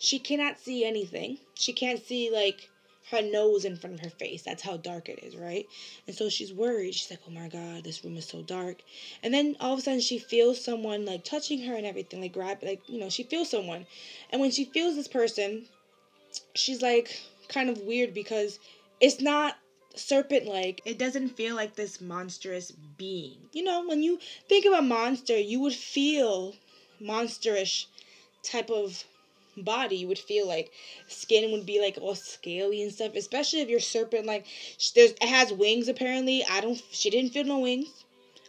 She 0.00 0.18
cannot 0.18 0.58
see 0.58 0.84
anything. 0.84 1.38
She 1.54 1.72
can't 1.72 2.04
see 2.04 2.30
like 2.30 2.68
her 3.10 3.22
nose 3.22 3.64
in 3.64 3.76
front 3.76 3.94
of 3.94 4.00
her 4.00 4.10
face. 4.10 4.42
That's 4.42 4.62
how 4.62 4.76
dark 4.76 5.08
it 5.08 5.20
is, 5.22 5.36
right? 5.36 5.66
And 6.06 6.16
so 6.16 6.28
she's 6.28 6.52
worried. 6.52 6.94
She's 6.94 7.10
like, 7.10 7.20
oh 7.26 7.30
my 7.30 7.48
God, 7.48 7.84
this 7.84 8.04
room 8.04 8.16
is 8.16 8.26
so 8.26 8.42
dark. 8.42 8.78
And 9.22 9.32
then 9.32 9.56
all 9.60 9.72
of 9.72 9.78
a 9.78 9.82
sudden 9.82 10.00
she 10.00 10.18
feels 10.18 10.62
someone 10.62 11.04
like 11.04 11.24
touching 11.24 11.62
her 11.62 11.74
and 11.74 11.86
everything, 11.86 12.20
like 12.20 12.32
grab, 12.32 12.62
like, 12.62 12.82
you 12.88 12.98
know, 12.98 13.08
she 13.08 13.22
feels 13.22 13.50
someone. 13.50 13.86
And 14.30 14.40
when 14.40 14.50
she 14.50 14.64
feels 14.64 14.96
this 14.96 15.08
person, 15.08 15.66
she's 16.54 16.82
like 16.82 17.20
kind 17.48 17.70
of 17.70 17.78
weird 17.82 18.12
because 18.12 18.58
it's 19.00 19.20
not 19.20 19.56
serpent 19.94 20.46
like. 20.46 20.82
It 20.84 20.98
doesn't 20.98 21.36
feel 21.36 21.54
like 21.54 21.76
this 21.76 22.00
monstrous 22.00 22.72
being. 22.96 23.36
You 23.52 23.64
know, 23.64 23.86
when 23.86 24.02
you 24.02 24.18
think 24.48 24.66
of 24.66 24.72
a 24.72 24.82
monster, 24.82 25.38
you 25.38 25.60
would 25.60 25.74
feel 25.74 26.54
monsterish 27.00 27.86
type 28.42 28.70
of 28.70 29.04
body, 29.56 30.04
would 30.04 30.18
feel 30.18 30.46
like 30.46 30.72
skin 31.08 31.50
would 31.52 31.66
be 31.66 31.80
like 31.80 31.98
all 32.00 32.14
scaly 32.14 32.82
and 32.82 32.92
stuff. 32.92 33.14
Especially 33.14 33.60
if 33.60 33.68
your 33.68 33.80
serpent 33.80 34.26
like 34.26 34.46
there's 34.94 35.12
it 35.12 35.22
has 35.22 35.52
wings. 35.52 35.88
Apparently, 35.88 36.44
I 36.44 36.60
don't. 36.60 36.82
She 36.90 37.10
didn't 37.10 37.32
feel 37.32 37.44
no 37.44 37.60
wings. 37.60 38.04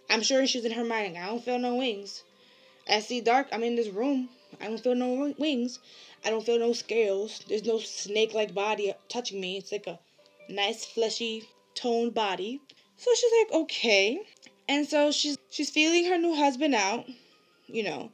I'm 0.09 0.21
sure 0.21 0.45
she's 0.47 0.65
in 0.65 0.71
her 0.71 0.85
mind. 0.85 1.17
I 1.17 1.25
don't 1.25 1.43
feel 1.43 1.59
no 1.59 1.75
wings. 1.75 2.23
I 2.89 2.99
see 2.99 3.21
dark. 3.21 3.47
I'm 3.51 3.63
in 3.63 3.75
this 3.75 3.89
room. 3.89 4.29
I 4.61 4.67
don't 4.67 4.79
feel 4.79 4.95
no 4.95 5.33
wings. 5.37 5.79
I 6.23 6.29
don't 6.29 6.45
feel 6.45 6.59
no 6.59 6.73
scales. 6.73 7.43
There's 7.47 7.65
no 7.65 7.79
snake-like 7.79 8.53
body 8.53 8.93
touching 9.09 9.41
me. 9.41 9.57
It's 9.57 9.71
like 9.71 9.87
a 9.87 9.99
nice 10.49 10.85
fleshy 10.85 11.43
toned 11.75 12.13
body. 12.13 12.61
So 12.95 13.11
she's 13.13 13.31
like, 13.39 13.61
okay. 13.61 14.21
And 14.69 14.87
so 14.87 15.11
she's 15.11 15.37
she's 15.49 15.69
feeling 15.69 16.05
her 16.05 16.17
new 16.17 16.35
husband 16.35 16.75
out, 16.75 17.05
you 17.67 17.83
know. 17.83 18.11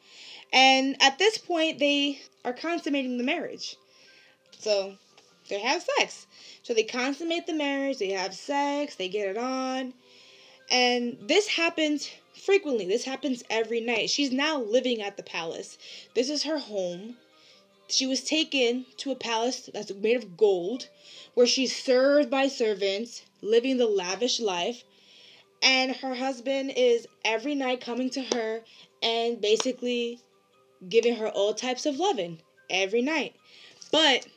And 0.54 0.96
at 1.02 1.18
this 1.18 1.40
point, 1.40 1.80
they 1.80 2.22
are 2.46 2.54
consummating 2.54 3.18
the 3.18 3.24
marriage. 3.24 3.76
So 4.60 4.96
they 5.50 5.60
have 5.60 5.86
sex. 5.98 6.28
So 6.62 6.74
they 6.74 6.84
consummate 6.84 7.48
the 7.48 7.54
marriage, 7.54 7.98
they 7.98 8.12
have 8.12 8.36
sex, 8.36 8.96
they 8.96 9.10
get 9.10 9.28
it 9.28 9.38
on. 9.38 9.94
And 10.70 11.18
this 11.20 11.48
happens 11.48 12.10
frequently. 12.34 12.86
This 12.86 13.04
happens 13.04 13.44
every 13.50 13.82
night. 13.82 14.10
She's 14.10 14.32
now 14.32 14.62
living 14.62 15.02
at 15.02 15.18
the 15.18 15.24
palace. 15.24 15.78
This 16.14 16.30
is 16.30 16.44
her 16.44 16.60
home. 16.60 17.18
She 17.88 18.06
was 18.06 18.24
taken 18.24 18.86
to 18.98 19.12
a 19.12 19.16
palace 19.16 19.70
that's 19.74 19.94
made 19.94 20.16
of 20.16 20.38
gold, 20.38 20.88
where 21.34 21.48
she's 21.48 21.76
served 21.76 22.30
by 22.30 22.48
servants, 22.48 23.24
living 23.42 23.78
the 23.78 23.88
lavish 23.88 24.40
life. 24.40 24.84
And 25.62 25.96
her 25.98 26.16
husband 26.16 26.74
is 26.76 27.08
every 27.26 27.56
night 27.56 27.82
coming 27.82 28.10
to 28.12 28.22
her 28.22 28.62
and 29.02 29.42
basically 29.42 30.20
giving 30.90 31.16
her 31.18 31.30
all 31.30 31.54
types 31.54 31.86
of 31.86 31.98
loving 31.98 32.40
every 32.70 33.02
night. 33.02 33.36
But 33.92 34.28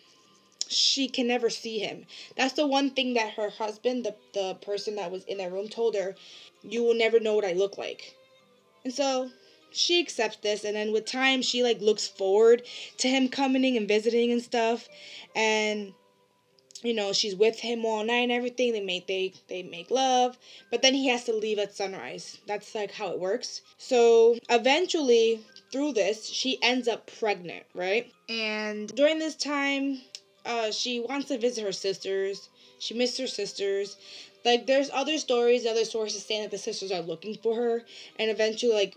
she 0.69 1.09
can 1.09 1.27
never 1.27 1.49
see 1.49 1.79
him. 1.79 2.07
That's 2.37 2.55
the 2.55 2.67
one 2.67 2.91
thing 2.91 3.15
that 3.15 3.35
her 3.35 3.51
husband, 3.51 4.05
the, 4.05 4.15
the 4.35 4.55
person 4.55 4.97
that 4.97 5.11
was 5.11 5.25
in 5.25 5.39
that 5.39 5.53
room, 5.53 5.69
told 5.69 5.95
her, 5.95 6.17
You 6.63 6.83
will 6.83 6.95
never 6.95 7.21
know 7.21 7.35
what 7.35 7.45
I 7.45 7.53
look 7.53 7.79
like. 7.79 8.17
And 8.85 8.93
so 8.93 9.31
she 9.73 10.01
accepts 10.01 10.39
this 10.39 10.65
and 10.65 10.75
then 10.75 10.93
with 10.93 11.05
time 11.05 11.43
she 11.43 11.63
like 11.63 11.81
looks 11.81 12.07
forward 12.07 12.63
to 12.97 13.09
him 13.09 13.29
coming 13.29 13.77
and 13.77 13.89
visiting 13.89 14.33
and 14.33 14.43
stuff 14.43 14.89
and 15.35 15.93
you 16.83 16.95
know 16.95 17.13
she's 17.13 17.35
with 17.35 17.61
him 17.61 17.85
all 17.85 18.05
night 18.05 18.23
and 18.23 18.33
everything 18.33 18.73
they 18.73 18.81
make 18.81 19.07
they 19.07 19.33
they 19.49 19.63
make 19.63 19.91
love 19.91 20.39
but 20.71 20.83
then 20.83 20.95
he 20.95 21.09
has 21.09 21.25
to 21.25 21.33
leave 21.33 21.59
at 21.59 21.75
sunrise 21.75 22.39
that's 22.47 22.75
like 22.75 22.93
how 22.93 23.09
it 23.11 23.19
works 23.19 23.61
so 23.77 24.39
eventually 24.49 25.45
through 25.73 25.93
this 25.93 26.27
she 26.27 26.59
ends 26.63 26.89
up 26.89 27.11
pregnant 27.19 27.65
right 27.75 28.13
and 28.29 28.95
during 28.95 29.19
this 29.19 29.35
time 29.35 30.01
uh 30.45 30.71
she 30.71 31.01
wants 31.01 31.29
to 31.29 31.39
visit 31.39 31.65
her 31.65 31.73
sisters 31.73 32.49
she 32.79 32.95
missed 32.95 33.19
her 33.19 33.27
sisters 33.27 33.97
like 34.45 34.67
there's 34.67 34.91
other 34.93 35.19
stories 35.19 35.67
other 35.67 35.85
sources 35.85 36.25
saying 36.25 36.43
that 36.43 36.51
the 36.51 36.59
sisters 36.59 36.93
are 36.93 37.03
looking 37.03 37.37
for 37.43 37.57
her 37.57 37.83
and 38.19 38.31
eventually 38.31 38.73
like 38.73 38.97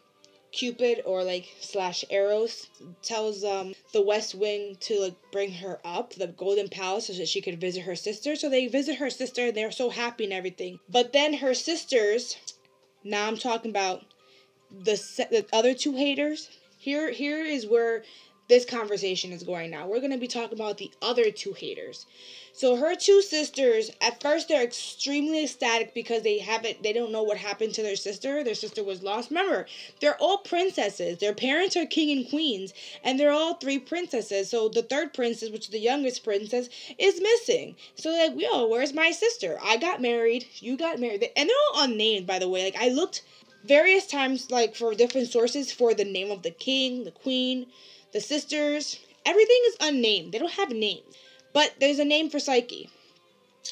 Cupid 0.52 1.02
or 1.06 1.24
like 1.24 1.48
slash 1.60 2.04
Eros 2.10 2.68
tells 3.04 3.44
um 3.44 3.76
the 3.94 4.02
West 4.02 4.34
Wind 4.34 4.82
to 4.82 5.00
like 5.00 5.16
bring 5.32 5.52
her 5.54 5.80
up 5.86 6.14
the 6.14 6.26
Golden 6.28 6.68
Palace 6.68 7.06
so 7.06 7.14
that 7.14 7.28
she 7.28 7.40
could 7.40 7.62
visit 7.62 7.84
her 7.84 7.96
sister. 7.96 8.36
So 8.36 8.50
they 8.50 8.66
visit 8.66 8.96
her 8.96 9.12
sister 9.12 9.48
and 9.48 9.56
they're 9.56 9.72
so 9.72 9.92
happy 9.92 10.24
and 10.24 10.34
everything. 10.34 10.80
But 10.90 11.14
then 11.14 11.36
her 11.36 11.54
sisters, 11.54 12.36
now 13.04 13.28
I'm 13.28 13.38
talking 13.38 13.70
about 13.70 14.06
the 14.72 14.96
the 15.30 15.46
other 15.54 15.76
two 15.76 15.96
haters. 15.96 16.50
Here 16.82 17.12
here 17.12 17.44
is 17.44 17.68
where 17.68 18.04
this 18.48 18.64
conversation 18.64 19.34
is 19.34 19.44
going 19.44 19.70
now. 19.70 19.86
We're 19.86 20.00
going 20.00 20.14
to 20.14 20.18
be 20.18 20.30
talking 20.30 20.58
about 20.58 20.78
the 20.78 20.92
other 21.02 21.30
two 21.30 21.52
haters. 21.52 22.06
So 22.54 22.78
her 22.78 22.96
two 22.96 23.22
sisters, 23.22 23.92
at 24.00 24.22
first 24.22 24.48
they're 24.48 24.64
extremely 24.64 25.44
ecstatic 25.44 25.94
because 25.94 26.24
they 26.24 26.40
haven't 26.40 26.82
they 26.82 26.94
don't 26.94 27.12
know 27.12 27.22
what 27.22 27.36
happened 27.36 27.74
to 27.74 27.84
their 27.84 27.98
sister. 27.98 28.46
Their 28.46 28.56
sister 28.56 28.82
was 28.82 29.04
lost. 29.04 29.30
Remember, 29.30 29.66
they're 30.00 30.16
all 30.22 30.38
princesses. 30.38 31.18
Their 31.18 31.34
parents 31.34 31.76
are 31.76 31.86
king 31.86 32.18
and 32.18 32.30
queens, 32.30 32.74
and 33.04 33.20
they're 33.20 33.30
all 33.30 33.56
three 33.56 33.78
princesses. 33.78 34.50
So 34.50 34.70
the 34.70 34.82
third 34.82 35.14
princess, 35.14 35.50
which 35.50 35.66
is 35.66 35.72
the 35.72 35.80
youngest 35.80 36.24
princess, 36.24 36.70
is 36.98 37.20
missing. 37.22 37.76
So 37.96 38.12
like, 38.12 38.40
yo, 38.40 38.70
where's 38.70 38.94
my 38.94 39.12
sister? 39.12 39.58
I 39.62 39.76
got 39.76 40.02
married, 40.02 40.48
you 40.56 40.78
got 40.78 40.98
married. 40.98 41.30
And 41.36 41.50
they're 41.50 41.56
all 41.76 41.84
unnamed, 41.84 42.26
by 42.26 42.40
the 42.40 42.48
way. 42.48 42.64
Like 42.64 42.82
I 42.82 42.88
looked 42.88 43.22
various 43.64 44.08
times 44.08 44.52
like 44.52 44.76
for 44.76 44.94
different 44.94 45.30
sources 45.30 45.72
for 45.72 45.94
the 45.94 46.06
name 46.06 46.32
of 46.32 46.44
the 46.44 46.52
king, 46.52 47.04
the 47.04 47.12
queen, 47.12 47.68
the 48.14 48.22
sisters, 48.22 49.00
everything 49.26 49.62
is 49.68 49.78
unnamed. 49.82 50.32
They 50.32 50.40
don't 50.40 50.52
have 50.52 50.70
names. 50.72 51.16
But 51.54 51.74
there's 51.80 52.00
a 52.00 52.06
name 52.06 52.30
for 52.30 52.40
Psyche. 52.40 52.90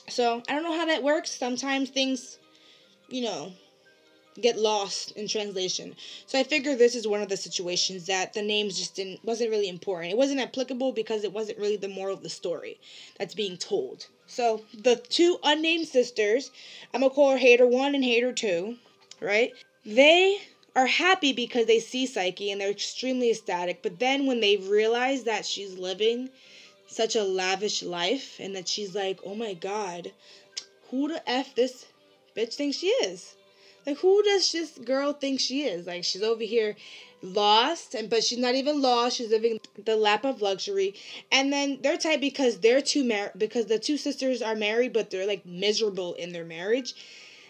So 0.09 0.43
I 0.47 0.53
don't 0.53 0.63
know 0.63 0.77
how 0.77 0.85
that 0.85 1.03
works. 1.03 1.31
Sometimes 1.31 1.89
things, 1.89 2.39
you 3.09 3.21
know, 3.21 3.53
get 4.41 4.57
lost 4.57 5.11
in 5.11 5.27
translation. 5.27 5.95
So 6.25 6.39
I 6.39 6.43
figure 6.43 6.75
this 6.75 6.95
is 6.95 7.07
one 7.07 7.21
of 7.21 7.29
the 7.29 7.37
situations 7.37 8.05
that 8.05 8.33
the 8.33 8.41
names 8.41 8.77
just 8.77 8.95
didn't 8.95 9.23
wasn't 9.23 9.49
really 9.49 9.69
important. 9.69 10.11
It 10.11 10.17
wasn't 10.17 10.39
applicable 10.39 10.91
because 10.91 11.23
it 11.23 11.33
wasn't 11.33 11.59
really 11.59 11.77
the 11.77 11.87
moral 11.87 12.15
of 12.15 12.23
the 12.23 12.29
story 12.29 12.79
that's 13.17 13.33
being 13.33 13.57
told. 13.57 14.07
So 14.27 14.61
the 14.73 14.95
two 14.95 15.37
unnamed 15.43 15.87
sisters, 15.87 16.51
I'm 16.93 17.01
gonna 17.01 17.13
call 17.13 17.31
her 17.31 17.37
Hater 17.37 17.67
One 17.67 17.95
and 17.95 18.03
Hater 18.03 18.31
Two, 18.31 18.77
right? 19.19 19.53
They 19.89 20.41
are 20.75 20.87
happy 20.87 21.31
because 21.31 21.65
they 21.65 21.79
see 21.79 22.05
Psyche 22.05 22.51
and 22.51 22.59
they're 22.59 22.69
extremely 22.69 23.31
ecstatic. 23.31 23.81
But 23.81 23.99
then 23.99 24.25
when 24.25 24.41
they 24.41 24.57
realize 24.57 25.23
that 25.23 25.45
she's 25.45 25.77
living 25.77 26.29
such 26.87 27.15
a 27.15 27.23
lavish 27.23 27.81
life 27.81 28.35
and 28.37 28.53
that 28.53 28.67
she's 28.67 28.93
like, 28.93 29.21
oh 29.23 29.33
my 29.33 29.53
god, 29.53 30.11
who 30.89 31.07
the 31.07 31.29
F 31.29 31.55
this 31.55 31.85
bitch 32.35 32.55
thinks 32.55 32.79
she 32.79 32.87
is? 32.87 33.35
Like, 33.85 33.99
who 33.99 34.21
does 34.23 34.51
this 34.51 34.71
girl 34.71 35.13
think 35.13 35.39
she 35.39 35.63
is? 35.63 35.87
Like, 35.87 36.03
she's 36.03 36.21
over 36.21 36.43
here 36.43 36.75
lost 37.21 37.95
and 37.95 38.09
but 38.09 38.25
she's 38.25 38.37
not 38.37 38.55
even 38.55 38.81
lost 38.81 39.17
she's 39.17 39.31
living 39.31 39.59
the 39.85 39.95
lap 39.95 40.23
of 40.23 40.39
luxury 40.39 40.93
and 41.31 41.51
then 41.51 41.79
they're 41.81 41.97
tight 41.97 42.21
because 42.21 42.59
they're 42.59 42.79
two 42.79 43.03
mar- 43.03 43.31
because 43.35 43.65
the 43.65 43.79
two 43.79 43.97
sisters 43.97 44.39
are 44.39 44.53
married 44.53 44.93
but 44.93 45.09
they're 45.09 45.25
like 45.25 45.43
miserable 45.43 46.13
in 46.13 46.31
their 46.31 46.45
marriage 46.45 46.93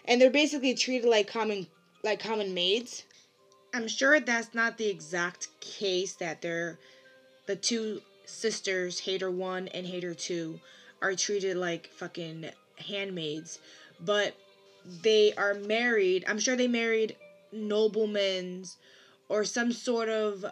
and 0.06 0.18
they're 0.20 0.30
basically 0.30 0.72
treated 0.72 1.06
like 1.06 1.26
common 1.26 1.66
like 2.02 2.20
common 2.20 2.54
maids 2.54 3.04
i'm 3.74 3.88
sure 3.88 4.20
that's 4.20 4.54
not 4.54 4.78
the 4.78 4.88
exact 4.88 5.48
case 5.60 6.14
that 6.14 6.40
they're 6.42 6.78
the 7.46 7.56
two 7.56 8.00
sisters 8.24 9.00
hater 9.00 9.30
1 9.30 9.68
and 9.68 9.86
hater 9.86 10.14
2 10.14 10.60
are 11.00 11.14
treated 11.14 11.56
like 11.56 11.88
fucking 11.88 12.46
handmaids 12.76 13.58
but 14.00 14.36
they 15.02 15.32
are 15.34 15.54
married 15.54 16.24
i'm 16.28 16.38
sure 16.38 16.56
they 16.56 16.68
married 16.68 17.16
noblemen's 17.52 18.76
or 19.28 19.44
some 19.44 19.72
sort 19.72 20.08
of 20.08 20.44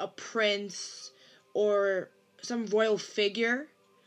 a 0.00 0.08
prince 0.08 1.12
or 1.54 2.08
some 2.42 2.66
royal 2.66 2.98
figure. 2.98 3.66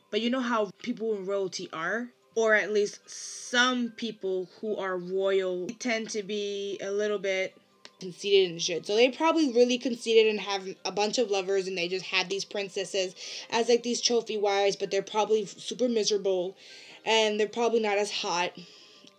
But 0.09 0.21
you 0.21 0.29
know 0.29 0.41
how 0.41 0.69
people 0.81 1.15
in 1.15 1.25
royalty 1.25 1.69
are? 1.71 2.09
Or 2.35 2.55
at 2.55 2.71
least 2.71 2.99
some 3.09 3.89
people 3.97 4.49
who 4.59 4.77
are 4.77 4.97
royal 4.97 5.67
tend 5.79 6.09
to 6.11 6.23
be 6.23 6.79
a 6.81 6.91
little 6.91 7.19
bit 7.19 7.53
conceited 7.99 8.51
and 8.51 8.61
shit. 8.61 8.85
So 8.85 8.95
they 8.95 9.09
probably 9.09 9.51
really 9.51 9.77
conceited 9.77 10.27
and 10.27 10.39
have 10.39 10.67
a 10.83 10.91
bunch 10.91 11.17
of 11.17 11.29
lovers 11.29 11.67
and 11.67 11.77
they 11.77 11.87
just 11.87 12.05
had 12.05 12.29
these 12.29 12.43
princesses 12.43 13.15
as 13.49 13.69
like 13.69 13.83
these 13.83 14.01
trophy 14.01 14.37
wives, 14.37 14.75
but 14.75 14.91
they're 14.91 15.01
probably 15.01 15.45
super 15.45 15.87
miserable 15.87 16.57
and 17.05 17.39
they're 17.39 17.47
probably 17.47 17.79
not 17.79 17.97
as 17.97 18.11
hot 18.11 18.51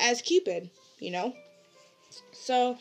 as 0.00 0.20
Cupid, 0.20 0.70
you 0.98 1.10
know? 1.10 1.34
So 2.32 2.76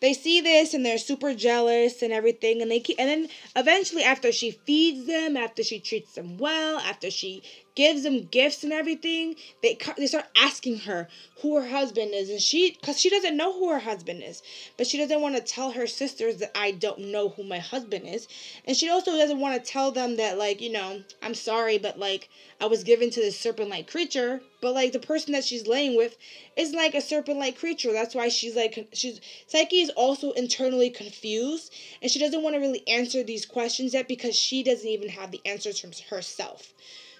they 0.00 0.12
see 0.12 0.40
this 0.40 0.74
and 0.74 0.84
they're 0.84 0.98
super 0.98 1.34
jealous 1.34 2.02
and 2.02 2.12
everything 2.12 2.60
and 2.60 2.70
they 2.70 2.80
keep 2.80 2.98
and 2.98 3.08
then 3.08 3.28
eventually 3.56 4.02
after 4.02 4.32
she 4.32 4.50
feeds 4.50 5.06
them 5.06 5.36
after 5.36 5.62
she 5.62 5.78
treats 5.78 6.14
them 6.14 6.36
well 6.36 6.78
after 6.80 7.10
she 7.10 7.42
gives 7.74 8.02
them 8.04 8.26
gifts 8.26 8.62
and 8.62 8.72
everything 8.72 9.34
they 9.62 9.76
they 9.96 10.06
start 10.06 10.26
asking 10.36 10.78
her 10.80 11.08
who 11.40 11.56
her 11.56 11.68
husband 11.68 12.12
is 12.14 12.30
and 12.30 12.40
she 12.40 12.70
because 12.80 12.98
she 13.00 13.10
doesn't 13.10 13.36
know 13.36 13.52
who 13.52 13.70
her 13.70 13.80
husband 13.80 14.22
is 14.22 14.42
but 14.76 14.86
she 14.86 14.98
doesn't 14.98 15.20
want 15.20 15.34
to 15.34 15.40
tell 15.42 15.72
her 15.72 15.86
sisters 15.86 16.36
that 16.38 16.50
i 16.56 16.70
don't 16.70 16.98
know 16.98 17.30
who 17.30 17.42
my 17.42 17.58
husband 17.58 18.06
is 18.06 18.28
and 18.64 18.76
she 18.76 18.88
also 18.88 19.12
doesn't 19.12 19.40
want 19.40 19.62
to 19.62 19.70
tell 19.70 19.90
them 19.90 20.16
that 20.16 20.38
like 20.38 20.60
you 20.60 20.70
know 20.70 21.02
i'm 21.22 21.34
sorry 21.34 21.78
but 21.78 21.98
like 21.98 22.28
i 22.60 22.66
was 22.66 22.84
given 22.84 23.10
to 23.10 23.20
this 23.20 23.38
serpent 23.38 23.68
like 23.70 23.90
creature 23.90 24.40
but 24.60 24.72
like 24.74 24.92
the 24.92 24.98
person 24.98 25.32
that 25.32 25.44
she's 25.44 25.66
laying 25.66 25.96
with 25.96 26.16
is 26.56 26.72
like 26.72 26.94
a 26.94 27.00
serpent 27.00 27.38
like 27.38 27.58
creature 27.58 27.92
that's 27.92 28.14
why 28.14 28.28
she's 28.28 28.54
like 28.56 28.88
she's 28.92 29.20
psyche 29.46 29.80
is 29.80 29.90
also 29.90 30.32
internally 30.32 30.90
confused 30.90 31.72
and 32.00 32.10
she 32.10 32.18
doesn't 32.18 32.42
want 32.42 32.54
to 32.54 32.60
really 32.60 32.86
answer 32.88 33.22
these 33.22 33.44
questions 33.44 33.94
yet 33.94 34.08
because 34.08 34.36
she 34.36 34.62
doesn't 34.62 34.88
even 34.88 35.08
have 35.08 35.30
the 35.30 35.40
answers 35.44 35.78
from 35.78 35.90
herself 36.10 36.72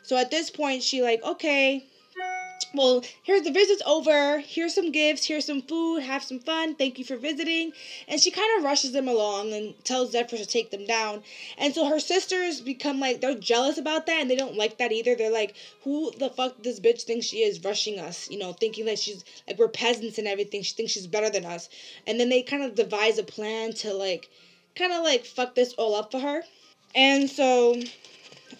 so 0.04 0.16
at 0.16 0.30
this 0.30 0.50
point, 0.50 0.82
she 0.82 1.02
like, 1.02 1.22
okay, 1.22 1.84
well, 2.74 3.04
here's 3.22 3.42
the 3.42 3.50
visit's 3.50 3.82
over. 3.86 4.38
Here's 4.38 4.74
some 4.74 4.92
gifts. 4.92 5.26
Here's 5.26 5.44
some 5.44 5.62
food. 5.62 6.02
Have 6.02 6.22
some 6.22 6.40
fun. 6.40 6.74
Thank 6.74 6.98
you 6.98 7.04
for 7.04 7.16
visiting. 7.16 7.72
And 8.08 8.20
she 8.20 8.30
kind 8.30 8.58
of 8.58 8.64
rushes 8.64 8.92
them 8.92 9.08
along 9.08 9.52
and 9.52 9.74
tells 9.84 10.12
Zephyr 10.12 10.36
to 10.36 10.46
take 10.46 10.70
them 10.70 10.84
down. 10.86 11.22
And 11.56 11.74
so 11.74 11.86
her 11.86 12.00
sisters 12.00 12.60
become 12.60 13.00
like, 13.00 13.20
they're 13.20 13.34
jealous 13.34 13.78
about 13.78 14.06
that 14.06 14.20
and 14.20 14.30
they 14.30 14.36
don't 14.36 14.56
like 14.56 14.78
that 14.78 14.92
either. 14.92 15.14
They're 15.14 15.32
like, 15.32 15.54
who 15.82 16.12
the 16.18 16.30
fuck 16.30 16.62
this 16.62 16.80
bitch 16.80 17.02
thinks 17.02 17.26
she 17.26 17.38
is 17.38 17.62
rushing 17.64 17.98
us? 17.98 18.28
You 18.30 18.38
know, 18.38 18.52
thinking 18.52 18.84
that 18.86 18.98
she's 18.98 19.24
like, 19.46 19.58
we're 19.58 19.68
peasants 19.68 20.18
and 20.18 20.28
everything. 20.28 20.62
She 20.62 20.74
thinks 20.74 20.92
she's 20.92 21.06
better 21.06 21.30
than 21.30 21.44
us. 21.44 21.68
And 22.06 22.20
then 22.20 22.28
they 22.28 22.42
kind 22.42 22.62
of 22.62 22.74
devise 22.74 23.18
a 23.18 23.24
plan 23.24 23.72
to 23.74 23.92
like, 23.94 24.28
kind 24.76 24.92
of 24.92 25.02
like 25.02 25.24
fuck 25.24 25.54
this 25.54 25.72
all 25.74 25.94
up 25.94 26.10
for 26.10 26.18
her. 26.18 26.42
And 26.94 27.30
so 27.30 27.80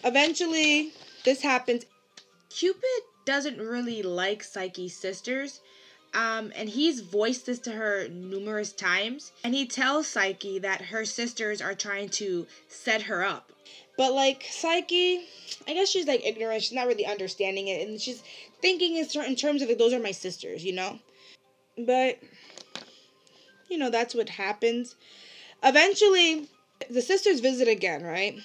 eventually 0.03 0.91
this 1.25 1.41
happens. 1.41 1.85
Cupid 2.49 3.01
doesn't 3.25 3.59
really 3.59 4.01
like 4.01 4.43
Psyche's 4.43 4.95
sisters. 4.95 5.59
Um, 6.13 6.53
and 6.55 6.69
he's 6.69 7.01
voiced 7.01 7.45
this 7.45 7.59
to 7.59 7.71
her 7.71 8.07
numerous 8.07 8.71
times. 8.71 9.33
And 9.43 9.53
he 9.53 9.65
tells 9.65 10.07
Psyche 10.07 10.59
that 10.59 10.81
her 10.83 11.03
sisters 11.03 11.61
are 11.61 11.73
trying 11.73 12.09
to 12.09 12.47
set 12.69 13.01
her 13.03 13.23
up. 13.23 13.51
But 13.97 14.13
like 14.13 14.45
Psyche, 14.49 15.25
I 15.67 15.73
guess 15.73 15.89
she's 15.89 16.07
like 16.07 16.25
ignorant. 16.25 16.63
She's 16.63 16.73
not 16.73 16.87
really 16.87 17.05
understanding 17.05 17.67
it, 17.67 17.87
and 17.87 17.99
she's 17.99 18.23
thinking 18.61 18.97
in 18.97 19.07
certain 19.07 19.35
terms 19.35 19.61
of 19.61 19.69
like 19.69 19.77
those 19.77 19.93
are 19.93 19.99
my 19.99 20.11
sisters, 20.11 20.65
you 20.65 20.73
know. 20.73 20.99
But 21.77 22.19
you 23.69 23.77
know 23.77 23.89
that's 23.89 24.13
what 24.13 24.29
happens. 24.29 24.95
Eventually, 25.63 26.47
the 26.89 27.01
sisters 27.01 27.39
visit 27.39 27.67
again, 27.67 28.03
right? 28.03 28.35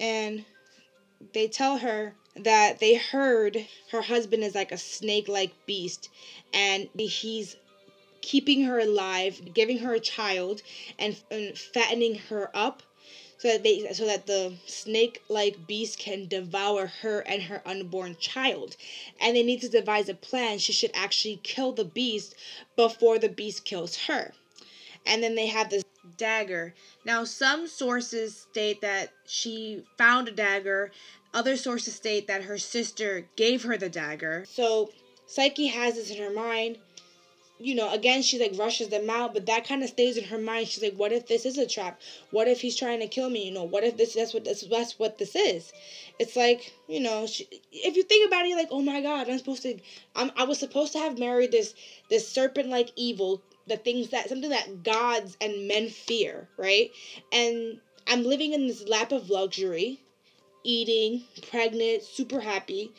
And 0.00 0.44
they 1.32 1.48
tell 1.48 1.78
her 1.78 2.14
that 2.36 2.78
they 2.78 2.94
heard 2.94 3.66
her 3.90 4.02
husband 4.02 4.42
is 4.42 4.54
like 4.54 4.72
a 4.72 4.78
snake 4.78 5.28
like 5.28 5.66
beast 5.66 6.08
and 6.52 6.88
he's 6.96 7.56
keeping 8.20 8.64
her 8.64 8.78
alive, 8.78 9.54
giving 9.54 9.78
her 9.78 9.94
a 9.94 10.00
child 10.00 10.62
and, 10.98 11.16
and 11.30 11.56
fattening 11.56 12.14
her 12.14 12.50
up 12.54 12.82
so 13.38 13.48
that 13.48 13.62
they 13.62 13.90
so 13.92 14.04
that 14.04 14.26
the 14.26 14.54
snake 14.66 15.22
like 15.28 15.66
beast 15.66 15.98
can 15.98 16.26
devour 16.28 16.86
her 16.86 17.20
and 17.20 17.42
her 17.42 17.62
unborn 17.64 18.14
child. 18.20 18.76
And 19.20 19.34
they 19.34 19.42
need 19.42 19.62
to 19.62 19.68
devise 19.68 20.08
a 20.10 20.14
plan. 20.14 20.58
She 20.58 20.72
should 20.72 20.90
actually 20.92 21.40
kill 21.42 21.72
the 21.72 21.84
beast 21.84 22.34
before 22.76 23.18
the 23.18 23.30
beast 23.30 23.64
kills 23.64 23.96
her. 24.04 24.32
And 25.06 25.22
then 25.22 25.34
they 25.34 25.46
have 25.46 25.70
this 25.70 25.84
dagger 26.16 26.74
now 27.04 27.24
some 27.24 27.66
sources 27.66 28.46
state 28.50 28.80
that 28.80 29.10
she 29.26 29.84
found 29.98 30.28
a 30.28 30.32
dagger 30.32 30.90
other 31.32 31.56
sources 31.56 31.94
state 31.94 32.26
that 32.26 32.42
her 32.42 32.58
sister 32.58 33.26
gave 33.36 33.62
her 33.62 33.76
the 33.76 33.88
dagger. 33.88 34.44
So 34.48 34.90
Psyche 35.26 35.68
has 35.68 35.94
this 35.94 36.10
in 36.10 36.18
her 36.22 36.30
mind. 36.30 36.78
You 37.62 37.74
know, 37.74 37.92
again, 37.92 38.22
she 38.22 38.38
like 38.38 38.58
rushes 38.58 38.88
them 38.88 39.10
out, 39.10 39.34
but 39.34 39.44
that 39.46 39.68
kind 39.68 39.82
of 39.82 39.90
stays 39.90 40.16
in 40.16 40.24
her 40.24 40.38
mind. 40.38 40.68
She's 40.68 40.82
like, 40.82 40.94
"What 40.94 41.12
if 41.12 41.26
this 41.26 41.44
is 41.44 41.58
a 41.58 41.66
trap? 41.66 42.00
What 42.30 42.48
if 42.48 42.62
he's 42.62 42.74
trying 42.74 43.00
to 43.00 43.06
kill 43.06 43.28
me? 43.28 43.44
You 43.44 43.50
know, 43.52 43.64
what 43.64 43.84
if 43.84 43.98
this 43.98 44.14
that's 44.14 44.32
what 44.32 44.44
this 44.44 44.62
that's 44.62 44.98
what 44.98 45.18
this 45.18 45.36
is?" 45.36 45.70
It's 46.18 46.36
like 46.36 46.72
you 46.88 47.00
know, 47.00 47.26
she, 47.26 47.46
if 47.70 47.96
you 47.96 48.02
think 48.02 48.26
about 48.26 48.46
it, 48.46 48.56
like, 48.56 48.68
"Oh 48.70 48.80
my 48.80 49.02
God, 49.02 49.28
I'm 49.28 49.36
supposed 49.36 49.62
to, 49.62 49.78
I'm 50.16 50.30
I 50.36 50.44
was 50.44 50.58
supposed 50.58 50.92
to 50.92 51.00
have 51.00 51.18
married 51.18 51.52
this 51.52 51.74
this 52.08 52.26
serpent 52.26 52.70
like 52.70 52.92
evil, 52.96 53.42
the 53.70 53.76
things 53.76 54.08
that 54.08 54.28
something 54.28 54.50
that 54.50 54.82
gods 54.82 55.36
and 55.40 55.68
men 55.68 55.88
fear, 55.88 56.48
right? 56.58 56.90
And 57.32 57.78
I'm 58.06 58.24
living 58.24 58.52
in 58.52 58.66
this 58.66 58.86
lap 58.86 59.12
of 59.12 59.30
luxury 59.30 60.00
eating, 60.64 61.22
pregnant, 61.50 62.02
super 62.02 62.40
happy. 62.40 62.92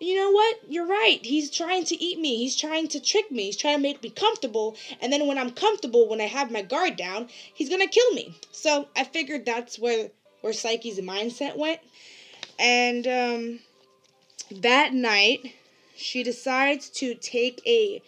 You 0.00 0.16
know 0.16 0.30
what? 0.32 0.56
You're 0.68 0.86
right. 0.86 1.18
He's 1.22 1.50
trying 1.50 1.84
to 1.84 2.02
eat 2.02 2.18
me. 2.18 2.36
He's 2.36 2.56
trying 2.56 2.88
to 2.88 3.00
trick 3.00 3.30
me. 3.30 3.44
He's 3.44 3.56
trying 3.56 3.78
to 3.78 3.82
make 3.82 4.02
me 4.02 4.10
comfortable. 4.10 4.76
And 5.00 5.12
then 5.12 5.26
when 5.26 5.38
I'm 5.38 5.50
comfortable, 5.50 6.08
when 6.08 6.20
I 6.20 6.26
have 6.26 6.50
my 6.50 6.62
guard 6.62 6.96
down, 6.96 7.28
he's 7.54 7.68
going 7.68 7.80
to 7.80 7.86
kill 7.86 8.12
me. 8.12 8.34
So 8.50 8.88
I 8.96 9.04
figured 9.04 9.46
that's 9.46 9.78
where, 9.78 10.10
where 10.42 10.52
Psyche's 10.52 10.98
mindset 10.98 11.56
went. 11.56 11.80
And 12.58 13.06
um, 13.06 13.60
that 14.50 14.92
night, 14.92 15.54
she 15.96 16.22
decides 16.22 16.90
to 16.90 17.14
take 17.14 17.62
a 17.66 18.02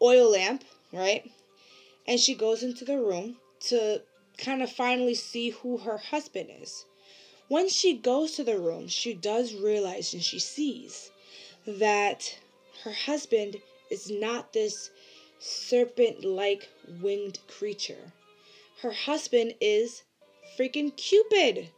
oil 0.00 0.30
lamp, 0.30 0.64
right? 0.92 1.30
And 2.06 2.18
she 2.18 2.34
goes 2.34 2.62
into 2.62 2.84
the 2.84 2.98
room 2.98 3.36
to 3.68 4.02
kind 4.38 4.62
of 4.62 4.72
finally 4.72 5.14
see 5.14 5.50
who 5.50 5.78
her 5.78 5.98
husband 5.98 6.50
is. 6.60 6.84
When 7.48 7.68
she 7.68 7.94
goes 7.94 8.32
to 8.32 8.44
the 8.44 8.58
room, 8.58 8.88
she 8.88 9.12
does 9.12 9.54
realize 9.54 10.14
and 10.14 10.22
she 10.22 10.38
sees 10.38 11.10
that 11.66 12.38
her 12.84 12.92
husband 12.92 13.56
is 13.90 14.10
not 14.10 14.52
this 14.52 14.90
serpent 15.38 16.24
like 16.24 16.68
winged 17.00 17.38
creature. 17.48 18.12
Her 18.82 18.92
husband 18.92 19.54
is 19.60 20.04
freaking 20.56 20.96
Cupid. 20.96 21.70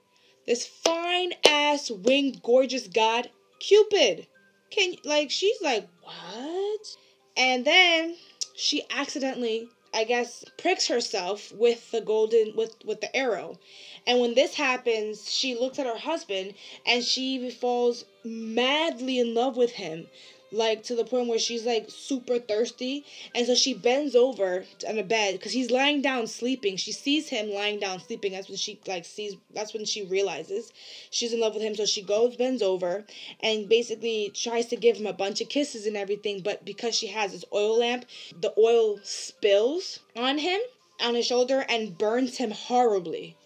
This 0.47 0.67
fine 0.67 1.33
ass 1.45 1.91
winged 1.91 2.43
gorgeous 2.43 2.87
god, 2.87 3.31
Cupid. 3.59 4.27
Can 4.71 4.97
like 5.05 5.31
she's 5.31 5.61
like, 5.61 5.89
"What?" 6.03 6.97
And 7.37 7.65
then 7.65 8.17
she 8.55 8.83
accidentally 8.91 9.69
I 9.95 10.05
guess 10.05 10.45
pricks 10.57 10.87
herself 10.87 11.53
with 11.53 11.91
the 11.91 12.01
golden 12.01 12.57
with 12.57 12.75
with 12.85 13.01
the 13.01 13.15
arrow. 13.15 13.59
And 14.07 14.21
when 14.21 14.35
this 14.35 14.55
happens, 14.55 15.33
she 15.35 15.55
looks 15.55 15.79
at 15.79 15.87
her 15.87 15.99
husband 15.99 16.55
and 16.87 17.05
she 17.05 17.51
falls 17.51 18.05
madly 18.25 19.19
in 19.19 19.35
love 19.35 19.57
with 19.57 19.73
him 19.73 20.09
like 20.53 20.83
to 20.85 20.95
the 20.95 21.05
point 21.05 21.29
where 21.29 21.39
she's 21.39 21.65
like 21.65 21.87
super 21.89 22.39
thirsty. 22.39 23.05
And 23.35 23.47
so 23.47 23.55
she 23.55 23.75
bends 23.75 24.15
over 24.15 24.65
on 24.89 24.97
the 24.97 25.03
bed 25.03 25.35
because 25.35 25.53
he's 25.53 25.71
lying 25.71 26.03
down 26.03 26.27
sleeping. 26.27 26.77
She 26.77 26.93
sees 26.93 27.29
him 27.29 27.51
lying 27.51 27.81
down 27.81 28.01
sleeping. 28.01 28.33
That's 28.33 28.49
when 28.49 28.59
she 28.59 28.81
like 28.87 29.05
sees 29.05 29.37
that's 29.55 29.73
when 29.73 29.85
she 29.85 30.05
realizes 30.05 30.73
she's 31.11 31.33
in 31.33 31.41
love 31.41 31.55
with 31.55 31.63
him. 31.63 31.75
So 31.75 31.87
she 31.87 32.03
goes 32.03 32.37
bends 32.37 32.63
over 32.63 33.05
and 33.41 33.69
basically 33.69 34.31
tries 34.35 34.67
to 34.67 34.77
give 34.77 34.97
him 34.97 35.07
a 35.07 35.13
bunch 35.13 35.41
of 35.41 35.49
kisses 35.49 35.87
and 35.87 35.97
everything. 35.97 36.41
But 36.41 36.65
because 36.65 36.95
she 36.95 37.09
has 37.09 37.33
this 37.33 37.45
oil 37.53 37.79
lamp 37.79 38.05
the 38.41 38.53
oil 38.59 38.99
spills 39.03 40.01
on 40.17 40.39
him 40.39 40.61
on 41.01 41.15
his 41.15 41.27
shoulder 41.27 41.65
and 41.69 41.97
burns 41.99 42.37
him 42.37 42.51
horribly. 42.51 43.37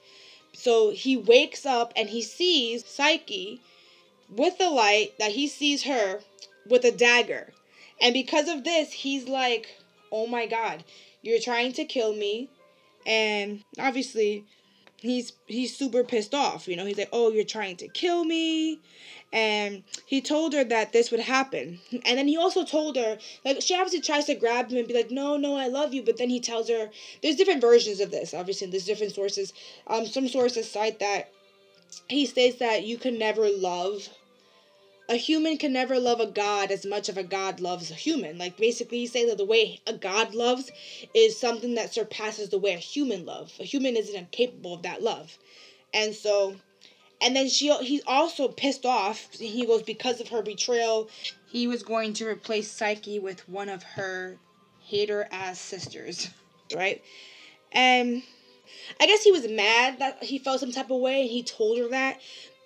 So 0.53 0.91
he 0.91 1.17
wakes 1.17 1.67
up 1.67 1.93
and 1.97 2.09
he 2.09 2.23
sees 2.23 2.85
Psyche 2.87 3.61
with 4.29 4.59
the 4.59 4.71
light 4.71 5.13
that 5.19 5.33
he 5.33 5.47
sees 5.47 5.85
her 5.85 6.21
with 6.69 6.85
a 6.85 6.93
dagger. 6.93 7.53
And 8.01 8.13
because 8.13 8.49
of 8.49 8.65
this, 8.65 8.93
he's 8.93 9.29
like, 9.29 9.69
oh 10.13 10.27
my 10.27 10.47
god, 10.47 10.85
you're 11.23 11.41
trying 11.41 11.73
to 11.75 11.85
kill 11.85 12.15
me. 12.15 12.51
And 13.07 13.63
obviously, 13.79 14.45
he's 14.99 15.33
he's 15.47 15.77
super 15.77 16.03
pissed 16.05 16.35
off. 16.35 16.67
You 16.67 16.77
know, 16.77 16.85
he's 16.85 16.99
like, 16.99 17.11
"Oh, 17.13 17.31
you're 17.31 17.45
trying 17.45 17.77
to 17.77 17.89
kill 17.89 18.25
me." 18.25 18.81
And 19.33 19.83
he 20.07 20.21
told 20.21 20.55
her 20.55 20.65
that 20.65 20.93
this 20.93 21.11
would 21.11 21.21
happen. 21.21 21.81
And 21.93 22.17
then 22.19 22.29
he 22.29 22.37
also 22.37 22.65
told 22.65 22.97
her, 22.97 23.19
like, 23.45 23.61
she 23.61 23.75
obviously 23.75 24.01
tries 24.01 24.25
to 24.27 24.35
grab 24.35 24.71
him 24.71 24.79
and 24.79 24.89
be 24.89 24.95
like, 24.95 25.11
no, 25.11 25.37
no, 25.37 25.57
I 25.57 25.67
love 25.67 25.93
you. 25.93 26.03
But 26.03 26.17
then 26.17 26.31
he 26.31 26.41
tells 26.41 26.69
her, 26.69 26.91
there's 27.23 27.37
different 27.37 27.61
versions 27.61 28.01
of 28.01 28.11
this, 28.13 28.33
obviously, 28.33 28.69
there's 28.69 28.87
different 28.87 29.15
sources. 29.15 29.53
Um, 29.89 30.07
some 30.07 30.29
sources 30.29 30.71
cite 30.71 31.01
that 31.01 31.33
he 32.09 32.25
states 32.25 32.59
that 32.61 32.85
you 32.85 32.99
can 32.99 33.19
never 33.19 33.49
love 33.51 34.09
a 35.09 35.17
human 35.17 35.57
can 35.57 35.73
never 35.73 35.99
love 35.99 36.21
a 36.21 36.27
god 36.27 36.71
as 36.71 36.85
much 36.85 37.09
as 37.09 37.17
a 37.17 37.23
god 37.23 37.61
loves 37.61 37.91
a 37.91 37.95
human. 37.95 38.39
Like 38.39 38.57
basically, 38.57 38.99
he's 38.99 39.13
saying 39.13 39.29
that 39.29 39.39
the 39.39 39.45
way 39.45 39.81
a 39.87 39.93
god 39.93 40.35
loves 40.35 40.71
is 41.15 41.37
something 41.37 41.75
that 41.75 41.93
surpasses 41.93 42.49
the 42.49 42.59
way 42.59 42.73
a 42.75 42.79
human 42.79 43.25
loves. 43.25 43.59
A 43.61 43.65
human 43.65 43.97
isn't 43.97 44.33
capable 44.33 44.75
of 44.75 44.83
that 44.83 45.03
love, 45.03 45.39
and 45.95 46.15
so, 46.15 46.57
and 47.21 47.37
then 47.37 47.49
she 47.49 47.73
he's 47.83 48.03
also 48.07 48.49
pissed 48.49 48.85
off. 48.85 49.29
He 49.39 49.65
goes 49.65 49.83
because 49.83 50.21
of 50.21 50.29
her 50.29 50.43
betrayal. 50.43 51.09
He 51.47 51.67
was 51.67 51.83
going 51.83 52.13
to 52.15 52.27
replace 52.27 52.69
Psyche 52.69 53.19
with 53.19 53.49
one 53.49 53.69
of 53.69 53.83
her 53.83 54.39
hater 54.85 55.29
ass 55.31 55.61
sisters, 55.61 56.31
right? 56.75 57.01
And 57.71 58.23
I 59.01 59.07
guess 59.07 59.23
he 59.23 59.31
was 59.31 59.49
mad 59.49 60.01
that 60.01 60.25
he 60.25 60.39
felt 60.39 60.61
some 60.61 60.73
type 60.73 60.91
of 60.91 61.01
way, 61.01 61.23
and 61.23 61.31
he 61.31 61.43
told 61.45 61.79
her 61.79 61.89
that 61.91 62.19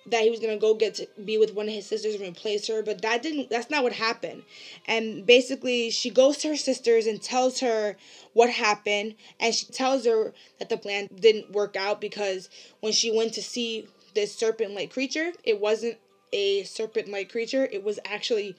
that 0.07 0.23
he 0.23 0.29
was 0.29 0.39
gonna 0.39 0.57
go 0.57 0.73
get 0.73 0.95
to 0.95 1.07
be 1.23 1.37
with 1.37 1.53
one 1.53 1.67
of 1.67 1.73
his 1.73 1.85
sisters 1.85 2.15
and 2.15 2.23
replace 2.23 2.67
her, 2.67 2.81
but 2.81 3.01
that 3.01 3.21
didn't. 3.21 3.49
That's 3.49 3.69
not 3.69 3.83
what 3.83 3.93
happened. 3.93 4.43
And 4.87 5.25
basically, 5.25 5.91
she 5.91 6.09
goes 6.09 6.37
to 6.37 6.49
her 6.49 6.57
sisters 6.57 7.05
and 7.05 7.21
tells 7.21 7.59
her 7.59 7.97
what 8.33 8.49
happened, 8.49 9.15
and 9.39 9.53
she 9.53 9.65
tells 9.65 10.05
her 10.05 10.33
that 10.59 10.69
the 10.69 10.77
plan 10.77 11.07
didn't 11.13 11.51
work 11.51 11.75
out 11.75 12.01
because 12.01 12.49
when 12.79 12.93
she 12.93 13.15
went 13.15 13.33
to 13.33 13.43
see 13.43 13.87
this 14.13 14.35
serpent-like 14.35 14.91
creature, 14.91 15.33
it 15.43 15.59
wasn't 15.59 15.97
a 16.33 16.63
serpent-like 16.63 17.31
creature. 17.31 17.67
It 17.71 17.83
was 17.83 17.99
actually 18.05 18.55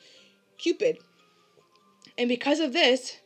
Cupid. 0.58 0.98
And 2.16 2.28
because 2.28 2.60
of 2.60 2.72
this, 2.72 3.16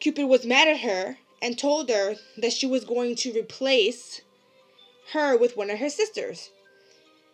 Cupid 0.00 0.26
was 0.26 0.44
mad 0.44 0.66
at 0.66 0.80
her 0.80 1.18
and 1.40 1.56
told 1.56 1.88
her 1.90 2.16
that 2.38 2.52
she 2.52 2.66
was 2.66 2.84
going 2.84 3.14
to 3.16 3.32
replace 3.32 4.22
her 5.12 5.36
with 5.36 5.56
one 5.56 5.70
of 5.70 5.78
her 5.78 5.90
sisters. 5.90 6.50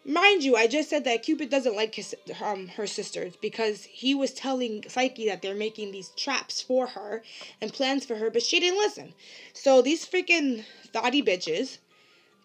Mind 0.07 0.45
you, 0.45 0.55
I 0.55 0.69
just 0.69 0.89
said 0.89 1.03
that 1.03 1.25
Cupid 1.25 1.51
doesn't 1.51 1.75
like 1.75 1.97
his 1.97 2.15
um 2.41 2.69
her 2.69 2.87
sisters 2.87 3.35
because 3.43 3.83
he 3.83 4.15
was 4.15 4.33
telling 4.33 4.85
Psyche 4.89 5.27
that 5.27 5.43
they're 5.43 5.55
making 5.55 5.91
these 5.91 6.11
traps 6.11 6.63
for 6.63 6.87
her 6.87 7.25
and 7.61 7.73
plans 7.73 8.07
for 8.07 8.15
her, 8.15 8.31
but 8.31 8.45
she 8.45 8.61
didn't 8.61 8.79
listen. 8.79 9.15
So 9.53 9.83
these 9.83 10.07
freaking 10.07 10.65
thoughty 10.93 11.23
bitches 11.25 11.79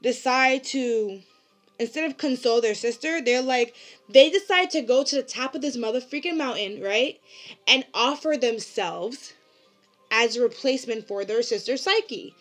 decide 0.02 0.64
to 0.66 1.22
instead 1.78 2.10
of 2.10 2.18
console 2.18 2.62
their 2.62 2.74
sister, 2.74 3.22
they're 3.22 3.44
like 3.44 3.76
they 4.10 4.32
decide 4.32 4.72
to 4.72 4.82
go 4.82 5.04
to 5.04 5.16
the 5.16 5.22
top 5.22 5.54
of 5.54 5.62
this 5.62 5.78
mother 5.78 6.02
freaking 6.02 6.38
mountain, 6.38 6.82
right? 6.82 7.20
And 7.68 7.86
offer 7.94 8.38
themselves 8.38 9.34
as 10.10 10.36
a 10.36 10.42
replacement 10.42 11.08
for 11.08 11.24
their 11.26 11.44
sister 11.44 11.78
Psyche. 11.78 12.34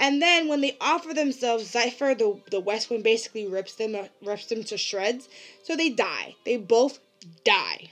And 0.00 0.22
then 0.22 0.48
when 0.48 0.62
they 0.62 0.78
offer 0.80 1.12
themselves, 1.12 1.70
Zephyr, 1.70 2.14
the, 2.14 2.40
the 2.50 2.58
West 2.58 2.88
Wind, 2.88 3.04
basically 3.04 3.46
rips 3.46 3.74
them 3.74 3.94
uh, 3.94 4.06
rips 4.22 4.46
them 4.46 4.64
to 4.64 4.78
shreds. 4.78 5.28
So 5.62 5.76
they 5.76 5.90
die. 5.90 6.34
They 6.46 6.56
both 6.56 6.98
die. 7.44 7.90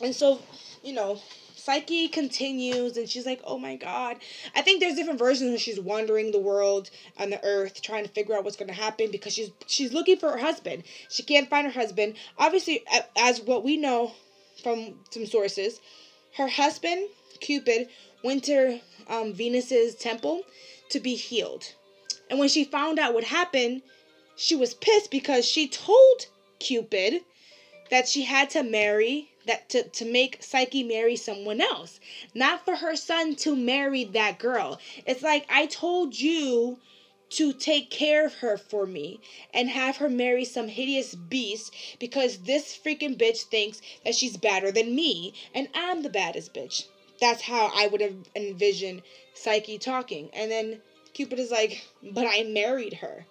And 0.00 0.14
so, 0.14 0.40
you 0.84 0.92
know, 0.92 1.20
Psyche 1.56 2.06
continues 2.08 2.96
and 2.96 3.08
she's 3.08 3.26
like, 3.26 3.40
oh 3.44 3.58
my 3.58 3.74
god. 3.74 4.18
I 4.54 4.62
think 4.62 4.80
there's 4.80 4.94
different 4.94 5.18
versions 5.18 5.50
when 5.50 5.58
she's 5.58 5.80
wandering 5.80 6.30
the 6.30 6.38
world 6.38 6.90
on 7.18 7.30
the 7.30 7.44
earth 7.44 7.82
trying 7.82 8.04
to 8.04 8.10
figure 8.10 8.36
out 8.36 8.44
what's 8.44 8.56
going 8.56 8.68
to 8.68 8.74
happen 8.74 9.10
because 9.10 9.34
she's 9.34 9.50
she's 9.66 9.92
looking 9.92 10.16
for 10.16 10.30
her 10.30 10.38
husband. 10.38 10.84
She 11.08 11.24
can't 11.24 11.50
find 11.50 11.66
her 11.66 11.72
husband. 11.72 12.14
Obviously, 12.38 12.84
as 13.18 13.40
what 13.40 13.64
we 13.64 13.76
know 13.76 14.12
from 14.62 14.94
some 15.10 15.26
sources, 15.26 15.80
her 16.36 16.46
husband, 16.46 17.08
Cupid, 17.40 17.88
went 18.22 18.44
to 18.44 18.80
um, 19.08 19.32
Venus's 19.32 19.96
temple 19.96 20.42
to 20.90 21.00
be 21.00 21.14
healed. 21.14 21.74
And 22.28 22.38
when 22.38 22.48
she 22.48 22.64
found 22.64 22.98
out 22.98 23.14
what 23.14 23.24
happened, 23.24 23.82
she 24.36 24.54
was 24.54 24.74
pissed 24.74 25.10
because 25.10 25.44
she 25.46 25.68
told 25.68 26.26
Cupid 26.58 27.22
that 27.90 28.08
she 28.08 28.22
had 28.22 28.50
to 28.50 28.62
marry 28.62 29.30
that 29.46 29.68
to, 29.70 29.82
to 29.82 30.04
make 30.04 30.42
Psyche 30.42 30.82
marry 30.82 31.16
someone 31.16 31.60
else. 31.60 31.98
Not 32.34 32.64
for 32.64 32.76
her 32.76 32.94
son 32.94 33.34
to 33.36 33.56
marry 33.56 34.04
that 34.04 34.38
girl. 34.38 34.78
It's 35.06 35.22
like 35.22 35.44
I 35.48 35.66
told 35.66 36.18
you 36.18 36.78
to 37.30 37.52
take 37.52 37.90
care 37.90 38.26
of 38.26 38.34
her 38.34 38.56
for 38.56 38.86
me 38.86 39.20
and 39.54 39.70
have 39.70 39.96
her 39.98 40.08
marry 40.08 40.44
some 40.44 40.68
hideous 40.68 41.14
beast 41.14 41.72
because 41.98 42.38
this 42.38 42.76
freaking 42.76 43.16
bitch 43.16 43.44
thinks 43.44 43.80
that 44.04 44.14
she's 44.14 44.36
better 44.36 44.72
than 44.72 44.94
me 44.94 45.32
and 45.54 45.68
I'm 45.74 46.02
the 46.02 46.10
baddest 46.10 46.52
bitch. 46.52 46.86
That's 47.20 47.42
how 47.42 47.70
I 47.74 47.86
would 47.86 48.00
have 48.00 48.16
envisioned 48.34 49.02
Psyche 49.34 49.78
talking. 49.78 50.30
And 50.32 50.50
then 50.50 50.80
Cupid 51.12 51.38
is 51.38 51.50
like, 51.50 51.86
but 52.02 52.26
I 52.26 52.44
married 52.44 52.94
her. 52.94 53.26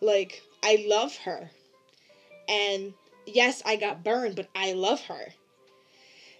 Like, 0.00 0.42
I 0.62 0.84
love 0.88 1.16
her. 1.18 1.50
And 2.48 2.94
yes, 3.26 3.62
I 3.66 3.76
got 3.76 4.04
burned, 4.04 4.36
but 4.36 4.48
I 4.54 4.72
love 4.72 5.02
her. 5.02 5.32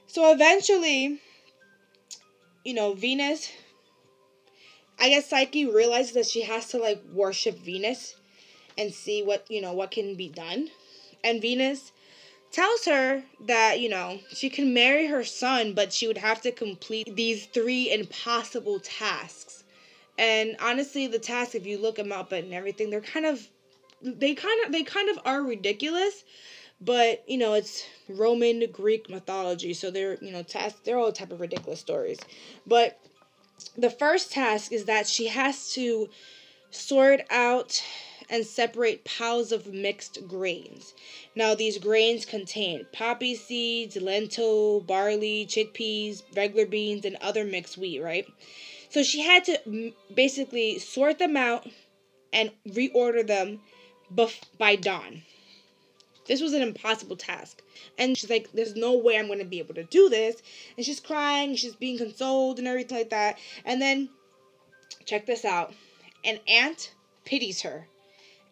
So 0.07 0.33
eventually, 0.33 1.21
you 2.65 2.73
know, 2.75 2.95
Venus, 2.95 3.53
I 4.99 5.11
guess 5.11 5.29
Psyche 5.29 5.67
realizes 5.67 6.13
that 6.15 6.27
she 6.27 6.43
has 6.43 6.69
to 6.69 6.79
like 6.79 7.03
worship 7.13 7.59
Venus 7.59 8.17
and 8.79 8.93
see 8.93 9.23
what, 9.23 9.45
you 9.51 9.61
know, 9.61 9.73
what 9.75 9.91
can 9.91 10.15
be 10.15 10.29
done. 10.29 10.71
And 11.23 11.43
Venus 11.43 11.93
tells 12.51 12.85
her 12.87 13.23
that, 13.41 13.81
you 13.81 13.89
know, 13.89 14.21
she 14.33 14.51
can 14.51 14.73
marry 14.75 15.07
her 15.07 15.25
son, 15.25 15.75
but 15.75 15.93
she 15.93 16.07
would 16.07 16.19
have 16.19 16.41
to 16.43 16.53
complete 16.53 17.15
these 17.15 17.47
three 17.47 17.93
impossible 17.93 18.81
tasks. 18.81 19.65
And 20.19 20.57
honestly, 20.61 21.07
the 21.07 21.19
tasks, 21.19 21.55
if 21.55 21.67
you 21.67 21.79
look 21.79 21.97
them 21.97 22.13
up 22.13 22.33
and 22.33 22.53
everything, 22.53 22.91
they're 22.91 23.01
kind 23.01 23.27
of, 23.27 23.49
they 24.03 24.35
kind 24.35 24.65
of, 24.65 24.73
they 24.73 24.83
kind 24.83 25.09
of 25.09 25.19
are 25.25 25.43
ridiculous. 25.43 26.25
But 26.81 27.25
you 27.27 27.39
know, 27.39 27.55
it's 27.55 27.85
Roman 28.09 28.71
Greek 28.71 29.11
mythology, 29.11 29.75
so 29.75 29.91
they're 29.91 30.17
you 30.21 30.31
know 30.31 30.43
tasks. 30.43 30.81
They're 30.85 30.99
all 30.99 31.11
type 31.11 31.33
of 31.33 31.41
ridiculous 31.41 31.81
stories. 31.81 32.19
But 32.67 33.01
the 33.77 33.91
first 33.91 34.31
task 34.31 34.73
is 34.73 34.85
that 34.85 35.09
she 35.09 35.27
has 35.27 35.73
to 35.73 36.09
sort 36.71 37.23
out 37.31 37.83
and 38.31 38.47
separate 38.47 39.05
piles 39.05 39.53
of 39.53 39.73
mixed 39.73 40.27
grains. 40.29 40.95
Now, 41.35 41.55
these 41.55 41.79
grains 41.79 42.25
contain 42.25 42.87
poppy 42.93 43.35
seeds, 43.35 43.97
lentil, 43.97 44.81
barley, 44.81 45.47
chickpeas, 45.47 46.23
regular 46.37 46.67
beans, 46.67 47.05
and 47.05 47.17
other 47.17 47.45
mixed 47.45 47.79
wheat, 47.79 48.01
right? 48.01 48.27
So 48.91 49.03
she 49.03 49.21
had 49.21 49.45
to 49.45 49.93
basically 50.15 50.79
sort 50.79 51.19
them 51.19 51.37
out 51.37 51.67
and 52.33 52.51
reorder 52.69 53.27
them 53.27 53.61
bef- 54.15 54.43
by 54.59 54.77
dawn. 54.77 55.23
This 56.27 56.43
was 56.43 56.53
an 56.53 56.63
impossible 56.63 57.17
task. 57.17 57.63
And 57.97 58.17
she's 58.17 58.29
like, 58.29 58.53
there's 58.53 58.77
no 58.77 58.97
way 58.97 59.19
I'm 59.19 59.29
going 59.29 59.39
to 59.39 59.45
be 59.47 59.59
able 59.59 59.75
to 59.75 59.85
do 59.85 60.11
this. 60.11 60.43
And 60.77 60.85
she's 60.85 61.01
crying, 61.01 61.57
she's 61.57 61.75
being 61.75 61.97
consoled 61.97 62.59
and 62.59 62.69
everything 62.69 62.99
like 62.99 63.11
that. 63.11 63.39
And 63.65 63.81
then, 63.81 64.11
check 65.07 65.25
this 65.25 65.45
out 65.45 65.73
an 66.25 66.39
ant 66.47 66.93
pities 67.25 67.63
her 67.63 67.89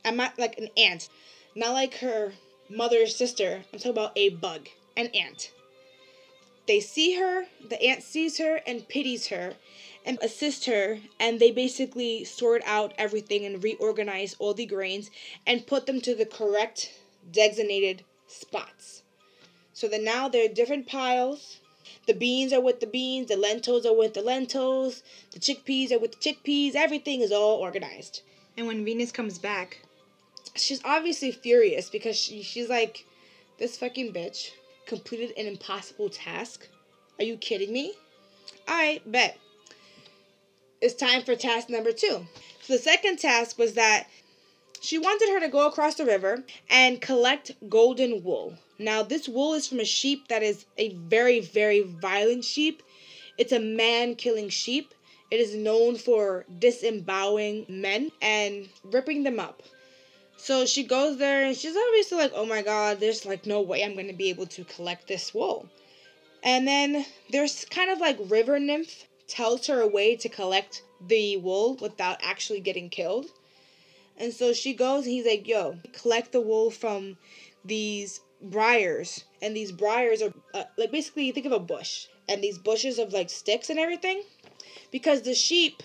I'm 0.07 0.17
not 0.17 0.39
like 0.39 0.57
an 0.57 0.69
ant, 0.77 1.09
not 1.57 1.73
like 1.73 1.97
her 1.97 2.33
mother's 2.71 3.17
sister. 3.17 3.65
I'm 3.73 3.81
talking 3.81 3.91
about 3.91 4.13
a 4.15 4.29
bug, 4.29 4.69
an 4.97 5.09
ant. 5.09 5.51
They 6.69 6.79
see 6.79 7.17
her, 7.17 7.47
the 7.69 7.83
ant 7.83 8.05
sees 8.05 8.39
her 8.39 8.61
and 8.67 8.87
pities 8.89 9.27
her 9.29 9.55
and 10.05 10.19
assist 10.23 10.67
her, 10.67 11.01
and 11.19 11.41
they 11.41 11.51
basically 11.51 12.23
sort 12.23 12.63
out 12.65 12.95
everything 12.97 13.45
and 13.45 13.63
reorganize 13.63 14.37
all 14.39 14.55
the 14.55 14.65
grains 14.65 15.11
and 15.45 15.67
put 15.67 15.87
them 15.87 16.01
to 16.03 16.15
the 16.15 16.25
correct 16.25 16.93
designated 17.33 18.05
spots. 18.29 19.03
So 19.73 19.89
that 19.89 20.03
now 20.03 20.29
they're 20.29 20.49
different 20.49 20.87
piles. 20.87 21.59
The 22.07 22.15
beans 22.15 22.53
are 22.53 22.61
with 22.61 22.79
the 22.79 22.87
beans, 22.87 23.27
the 23.27 23.37
lentils 23.37 23.85
are 23.85 23.97
with 23.97 24.15
the 24.15 24.23
lentils, 24.23 25.03
the 25.33 25.41
chickpeas 25.41 25.91
are 25.91 25.99
with 25.99 26.13
the 26.13 26.33
chickpeas, 26.33 26.77
everything 26.77 27.23
is 27.23 27.33
all 27.33 27.57
organized. 27.57 28.23
And 28.57 28.69
when 28.69 28.85
Venus 28.85 29.13
comes 29.13 29.39
back, 29.39 29.83
she's 30.55 30.81
obviously 30.85 31.33
furious 31.33 31.91
because 31.91 32.17
she, 32.17 32.43
she's 32.43 32.69
like, 32.69 33.07
this 33.59 33.77
fucking 33.77 34.13
bitch 34.13 34.51
completed 34.87 35.33
an 35.37 35.47
impossible 35.47 36.09
task. 36.09 36.69
Are 37.19 37.25
you 37.25 37.37
kidding 37.37 37.73
me? 37.73 37.95
Alright, 38.69 39.11
bet. 39.11 39.39
it's 40.81 40.95
time 40.95 41.23
for 41.23 41.35
task 41.35 41.69
number 41.69 41.93
two. 41.93 42.27
So 42.63 42.73
the 42.75 42.79
second 42.79 43.19
task 43.19 43.59
was 43.59 43.75
that 43.75 44.09
she 44.81 44.99
wanted 44.99 45.31
her 45.31 45.41
to 45.41 45.49
go 45.49 45.67
across 45.67 45.95
the 45.95 46.05
river 46.05 46.45
and 46.69 47.01
collect 47.01 47.53
golden 47.69 48.23
wool. 48.23 48.55
Now, 48.79 49.03
this 49.03 49.29
wool 49.29 49.55
is 49.55 49.67
from 49.67 49.81
a 49.81 49.85
sheep 49.85 50.29
that 50.29 50.43
is 50.43 50.67
a 50.77 50.95
very, 50.95 51.41
very 51.41 51.81
violent 51.81 52.45
sheep. 52.45 52.83
It's 53.39 53.53
a 53.53 53.59
man 53.59 54.17
killing 54.17 54.49
sheep. 54.49 54.93
It 55.31 55.41
is 55.41 55.55
known 55.55 55.97
for 55.97 56.45
disemboweling 56.59 57.67
men 57.69 58.13
and 58.21 58.69
ripping 58.85 59.23
them 59.23 59.41
up. 59.41 59.63
So 60.39 60.67
she 60.67 60.85
goes 60.85 61.17
there 61.17 61.45
and 61.45 61.57
she's 61.57 61.77
obviously 61.77 62.19
like, 62.19 62.33
oh 62.35 62.47
my 62.47 62.63
god, 62.63 63.01
there's 63.01 63.27
like 63.27 63.47
no 63.47 63.61
way 63.63 63.83
I'm 63.83 63.95
going 63.95 64.07
to 64.09 64.13
be 64.13 64.29
able 64.29 64.47
to 64.47 64.65
collect 64.65 65.09
this 65.09 65.35
wool. 65.35 65.69
And 66.43 66.69
then 66.69 67.05
there's 67.31 67.65
kind 67.65 67.91
of 67.91 67.99
like 67.99 68.19
river 68.21 68.61
nymph 68.61 69.07
tells 69.27 69.67
her 69.67 69.81
a 69.81 69.89
way 69.89 70.15
to 70.17 70.29
collect 70.29 70.83
the 71.05 71.37
wool 71.39 71.77
without 71.77 72.21
actually 72.23 72.61
getting 72.61 72.91
killed. 72.91 73.27
And 74.19 74.33
so 74.33 74.53
she 74.53 74.73
goes 74.73 75.05
and 75.05 75.13
he's 75.13 75.27
like, 75.27 75.49
yo, 75.49 75.79
collect 75.93 76.33
the 76.33 76.41
wool 76.41 76.71
from 76.71 77.17
these 77.65 78.21
briars. 78.41 79.25
And 79.43 79.57
these 79.57 79.73
briars 79.73 80.23
are 80.23 80.33
uh, 80.55 80.65
like 80.77 80.93
basically, 80.93 81.25
you 81.25 81.33
think 81.33 81.47
of 81.47 81.53
a 81.53 81.59
bush 81.59 82.07
and 82.29 82.43
these 82.43 82.59
bushes 82.59 82.99
of 82.99 83.13
like 83.13 83.31
sticks 83.31 83.69
and 83.69 83.79
everything. 83.79 84.23
Because 84.93 85.23
the 85.23 85.35
sheep 85.35 85.83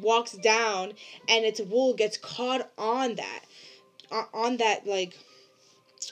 walks 0.00 0.32
down 0.32 0.92
and 1.28 1.44
its 1.44 1.60
wool 1.60 1.94
gets 1.94 2.18
caught 2.18 2.70
on 2.76 3.14
that 3.14 3.45
on 4.10 4.56
that 4.58 4.86
like 4.86 5.14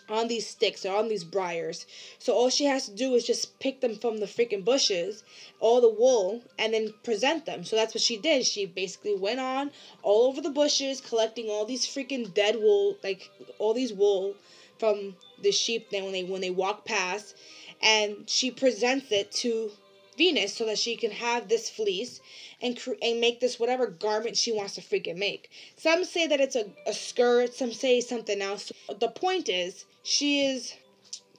on 0.09 0.29
these 0.29 0.47
sticks 0.47 0.85
or 0.85 0.95
on 0.95 1.09
these 1.09 1.25
briars. 1.25 1.87
So 2.19 2.35
all 2.35 2.51
she 2.51 2.65
has 2.65 2.87
to 2.87 2.93
do 2.93 3.15
is 3.15 3.27
just 3.27 3.59
pick 3.59 3.81
them 3.81 3.97
from 3.97 4.19
the 4.19 4.27
freaking 4.27 4.65
bushes, 4.65 5.23
all 5.61 5.81
the 5.81 5.89
wool, 5.89 6.43
and 6.59 6.75
then 6.75 6.95
present 7.03 7.47
them. 7.47 7.65
So 7.65 7.77
that's 7.77 7.95
what 7.95 8.03
she 8.03 8.17
did. 8.17 8.45
She 8.45 8.67
basically 8.67 9.15
went 9.15 9.41
on 9.41 9.71
all 10.03 10.27
over 10.27 10.41
the 10.41 10.51
bushes, 10.51 11.01
collecting 11.01 11.49
all 11.49 11.65
these 11.65 11.87
freaking 11.87 12.33
dead 12.35 12.57
wool, 12.57 12.97
like 13.03 13.31
all 13.59 13.75
these 13.75 13.93
wool 13.93 14.35
from 14.79 15.17
the 15.41 15.53
sheep. 15.53 15.91
Then 15.91 16.05
when 16.05 16.13
they 16.13 16.25
when 16.25 16.41
they 16.41 16.51
walk 16.51 16.85
past, 16.85 17.37
and 17.83 18.29
she 18.29 18.51
presents 18.51 19.11
it 19.13 19.31
to 19.33 19.71
Venus 20.17 20.55
so 20.55 20.67
that 20.67 20.79
she 20.79 20.97
can 20.97 21.11
have 21.11 21.49
this 21.49 21.69
fleece 21.69 22.21
and 22.65 22.81
cre- 22.81 22.93
and 23.03 23.21
make 23.21 23.41
this 23.41 23.61
whatever 23.61 23.87
garment 23.87 24.37
she 24.37 24.51
wants 24.51 24.75
to 24.75 24.81
freaking 24.81 25.19
make. 25.19 25.51
Some 25.77 26.05
say 26.05 26.27
that 26.27 26.41
it's 26.41 26.57
a, 26.57 26.65
a 26.87 26.95
skirt, 26.95 27.55
some 27.55 27.73
say 27.73 28.01
something 28.01 28.41
else. 28.41 28.73
The 28.99 29.09
point 29.09 29.49
is, 29.51 29.85
she 30.03 30.47
is 30.47 30.75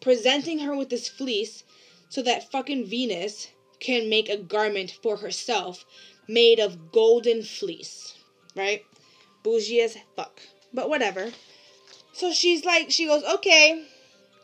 presenting 0.02 0.60
her 0.60 0.78
with 0.78 0.90
this 0.90 1.10
fleece 1.10 1.64
so 2.10 2.22
that 2.22 2.52
fucking 2.52 2.86
Venus 2.86 3.48
can 3.80 4.08
make 4.08 4.30
a 4.30 4.38
garment 4.38 5.00
for 5.02 5.18
herself 5.18 5.84
made 6.28 6.60
of 6.60 6.92
golden 6.92 7.42
fleece, 7.42 8.16
right? 8.56 8.86
Bougie 9.44 9.82
as 9.82 9.98
fuck. 10.16 10.42
But 10.74 10.90
whatever. 10.90 11.32
So 12.14 12.32
she's 12.32 12.66
like, 12.66 12.92
she 12.92 13.08
goes, 13.08 13.24
okay, 13.24 13.86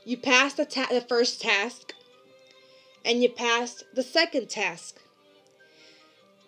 you 0.03 0.17
passed 0.17 0.57
the, 0.57 0.65
ta- 0.65 0.89
the 0.91 1.01
first 1.01 1.41
task 1.41 1.93
and 3.05 3.21
you 3.21 3.29
passed 3.29 3.83
the 3.93 4.03
second 4.03 4.49
task. 4.49 5.00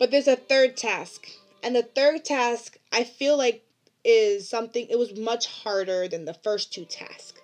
But 0.04 0.12
there's 0.12 0.28
a 0.28 0.36
third 0.36 0.76
task. 0.76 1.30
And 1.64 1.74
the 1.74 1.82
third 1.82 2.26
task, 2.26 2.78
I 2.92 3.06
feel 3.06 3.38
like, 3.38 3.64
is 4.04 4.50
something, 4.50 4.86
it 4.90 5.00
was 5.00 5.16
much 5.16 5.48
harder 5.48 6.10
than 6.10 6.26
the 6.26 6.34
first 6.34 6.74
two 6.74 6.84
tasks. 6.84 7.40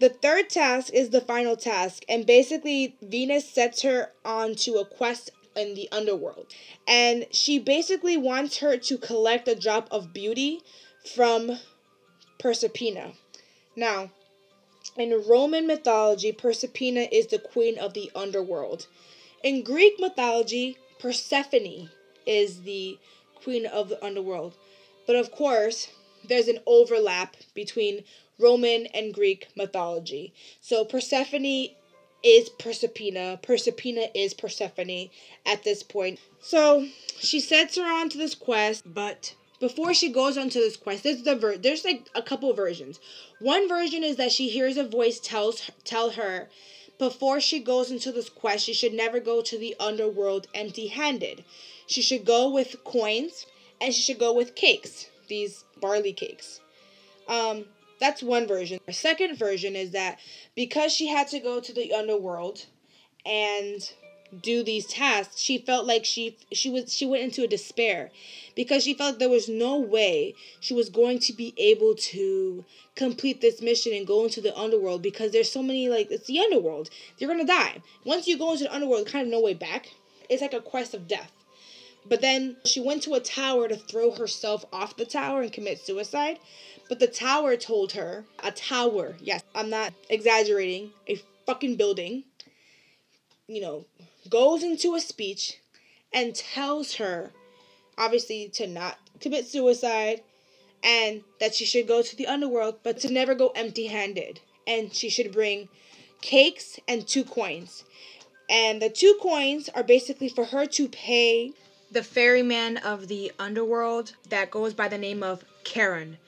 The 0.00 0.08
third 0.08 0.50
task 0.50 0.92
is 0.92 1.10
the 1.10 1.20
final 1.20 1.54
task, 1.54 2.02
and 2.08 2.26
basically, 2.26 2.96
Venus 3.00 3.48
sets 3.48 3.82
her 3.82 4.10
onto 4.24 4.74
a 4.74 4.84
quest 4.84 5.30
in 5.54 5.74
the 5.74 5.88
underworld. 5.92 6.52
And 6.88 7.26
she 7.30 7.60
basically 7.60 8.16
wants 8.16 8.58
her 8.58 8.76
to 8.76 8.98
collect 8.98 9.46
a 9.46 9.54
drop 9.54 9.86
of 9.92 10.12
beauty 10.12 10.62
from 11.14 11.60
Proserpina. 12.40 13.12
Now, 13.76 14.10
in 14.96 15.22
Roman 15.28 15.68
mythology, 15.68 16.32
Proserpina 16.32 17.06
is 17.12 17.28
the 17.28 17.38
queen 17.38 17.78
of 17.78 17.94
the 17.94 18.10
underworld. 18.16 18.88
In 19.44 19.62
Greek 19.62 20.00
mythology, 20.00 20.76
Persephone 20.98 21.88
is 22.26 22.62
the 22.62 22.98
queen 23.34 23.66
of 23.66 23.88
the 23.88 24.02
underworld. 24.04 24.54
But 25.06 25.16
of 25.16 25.30
course, 25.30 25.88
there's 26.26 26.48
an 26.48 26.60
overlap 26.66 27.36
between 27.54 28.04
Roman 28.38 28.86
and 28.86 29.14
Greek 29.14 29.48
mythology. 29.56 30.32
So 30.60 30.84
Persephone 30.84 31.68
is 32.22 32.50
Proserpina. 32.50 33.42
Proserpina 33.42 34.10
is 34.14 34.34
Persephone 34.34 35.10
at 35.46 35.64
this 35.64 35.82
point. 35.82 36.20
So 36.40 36.86
she 37.18 37.40
sets 37.40 37.76
her 37.76 37.84
on 37.84 38.08
to 38.10 38.18
this 38.18 38.34
quest, 38.34 38.84
but 38.86 39.34
before 39.58 39.92
she 39.92 40.10
goes 40.10 40.38
onto 40.38 40.58
this 40.58 40.76
quest, 40.76 41.02
there's 41.02 41.22
the 41.22 41.36
ver- 41.36 41.58
there's 41.58 41.84
like 41.84 42.08
a 42.14 42.22
couple 42.22 42.52
versions. 42.54 42.98
One 43.40 43.68
version 43.68 44.02
is 44.02 44.16
that 44.16 44.32
she 44.32 44.48
hears 44.48 44.76
a 44.76 44.84
voice 44.84 45.20
tells 45.20 45.70
tell 45.84 46.10
her 46.10 46.48
before 47.00 47.40
she 47.40 47.60
goes 47.60 47.90
into 47.90 48.12
this 48.12 48.28
quest, 48.28 48.66
she 48.66 48.74
should 48.74 48.92
never 48.92 49.20
go 49.20 49.40
to 49.40 49.58
the 49.58 49.74
underworld 49.80 50.46
empty-handed. 50.54 51.42
She 51.90 52.02
should 52.02 52.24
go 52.24 52.48
with 52.48 52.84
coins 52.84 53.46
and 53.80 53.92
she 53.92 54.00
should 54.00 54.20
go 54.20 54.32
with 54.32 54.54
cakes, 54.54 55.10
these 55.26 55.64
barley 55.80 56.12
cakes. 56.12 56.60
Um, 57.26 57.64
that's 57.98 58.22
one 58.22 58.46
version. 58.46 58.78
The 58.86 58.92
second 58.92 59.36
version 59.36 59.74
is 59.74 59.90
that 59.90 60.20
because 60.54 60.92
she 60.92 61.08
had 61.08 61.26
to 61.28 61.40
go 61.40 61.58
to 61.58 61.72
the 61.72 61.92
underworld 61.92 62.64
and 63.26 63.90
do 64.40 64.62
these 64.62 64.86
tasks, 64.86 65.40
she 65.40 65.58
felt 65.58 65.84
like 65.84 66.04
she 66.04 66.36
she 66.52 66.70
was 66.70 66.94
she 66.94 67.06
went 67.06 67.24
into 67.24 67.42
a 67.42 67.48
despair 67.48 68.12
because 68.54 68.84
she 68.84 68.94
felt 68.94 69.18
there 69.18 69.28
was 69.28 69.48
no 69.48 69.76
way 69.76 70.36
she 70.60 70.74
was 70.74 70.90
going 70.90 71.18
to 71.18 71.32
be 71.32 71.52
able 71.58 71.96
to 71.96 72.64
complete 72.94 73.40
this 73.40 73.60
mission 73.60 73.92
and 73.92 74.06
go 74.06 74.22
into 74.22 74.40
the 74.40 74.56
underworld 74.56 75.02
because 75.02 75.32
there's 75.32 75.50
so 75.50 75.60
many 75.60 75.88
like 75.88 76.08
it's 76.12 76.28
the 76.28 76.38
underworld. 76.38 76.88
You're 77.18 77.30
gonna 77.30 77.44
die. 77.44 77.82
Once 78.04 78.28
you 78.28 78.38
go 78.38 78.52
into 78.52 78.64
the 78.64 78.74
underworld, 78.74 79.08
kind 79.08 79.26
of 79.26 79.32
no 79.32 79.40
way 79.40 79.54
back. 79.54 79.88
It's 80.28 80.40
like 80.40 80.54
a 80.54 80.60
quest 80.60 80.94
of 80.94 81.08
death. 81.08 81.32
But 82.06 82.20
then 82.20 82.56
she 82.64 82.80
went 82.80 83.02
to 83.04 83.14
a 83.14 83.20
tower 83.20 83.68
to 83.68 83.76
throw 83.76 84.10
herself 84.10 84.64
off 84.72 84.96
the 84.96 85.04
tower 85.04 85.42
and 85.42 85.52
commit 85.52 85.78
suicide. 85.78 86.38
But 86.88 86.98
the 86.98 87.06
tower 87.06 87.56
told 87.56 87.92
her, 87.92 88.24
a 88.42 88.50
tower, 88.50 89.16
yes, 89.20 89.42
I'm 89.54 89.70
not 89.70 89.92
exaggerating, 90.08 90.92
a 91.06 91.20
fucking 91.46 91.76
building, 91.76 92.24
you 93.46 93.60
know, 93.60 93.84
goes 94.28 94.62
into 94.62 94.94
a 94.94 95.00
speech 95.00 95.60
and 96.12 96.34
tells 96.34 96.96
her, 96.96 97.32
obviously, 97.96 98.48
to 98.54 98.66
not 98.66 98.98
commit 99.20 99.46
suicide 99.46 100.22
and 100.82 101.22
that 101.38 101.54
she 101.54 101.64
should 101.64 101.86
go 101.86 102.02
to 102.02 102.16
the 102.16 102.26
underworld, 102.26 102.78
but 102.82 102.98
to 103.00 103.12
never 103.12 103.34
go 103.34 103.48
empty 103.48 103.86
handed. 103.86 104.40
And 104.66 104.94
she 104.94 105.10
should 105.10 105.32
bring 105.32 105.68
cakes 106.20 106.78
and 106.88 107.06
two 107.06 107.24
coins. 107.24 107.84
And 108.48 108.80
the 108.82 108.90
two 108.90 109.18
coins 109.20 109.68
are 109.68 109.82
basically 109.82 110.28
for 110.28 110.46
her 110.46 110.66
to 110.66 110.88
pay 110.88 111.52
the 111.92 112.02
ferryman 112.02 112.76
of 112.76 113.08
the 113.08 113.32
underworld 113.38 114.12
that 114.28 114.50
goes 114.50 114.74
by 114.74 114.86
the 114.86 114.98
name 114.98 115.22
of 115.22 115.44
Charon. 115.64 116.18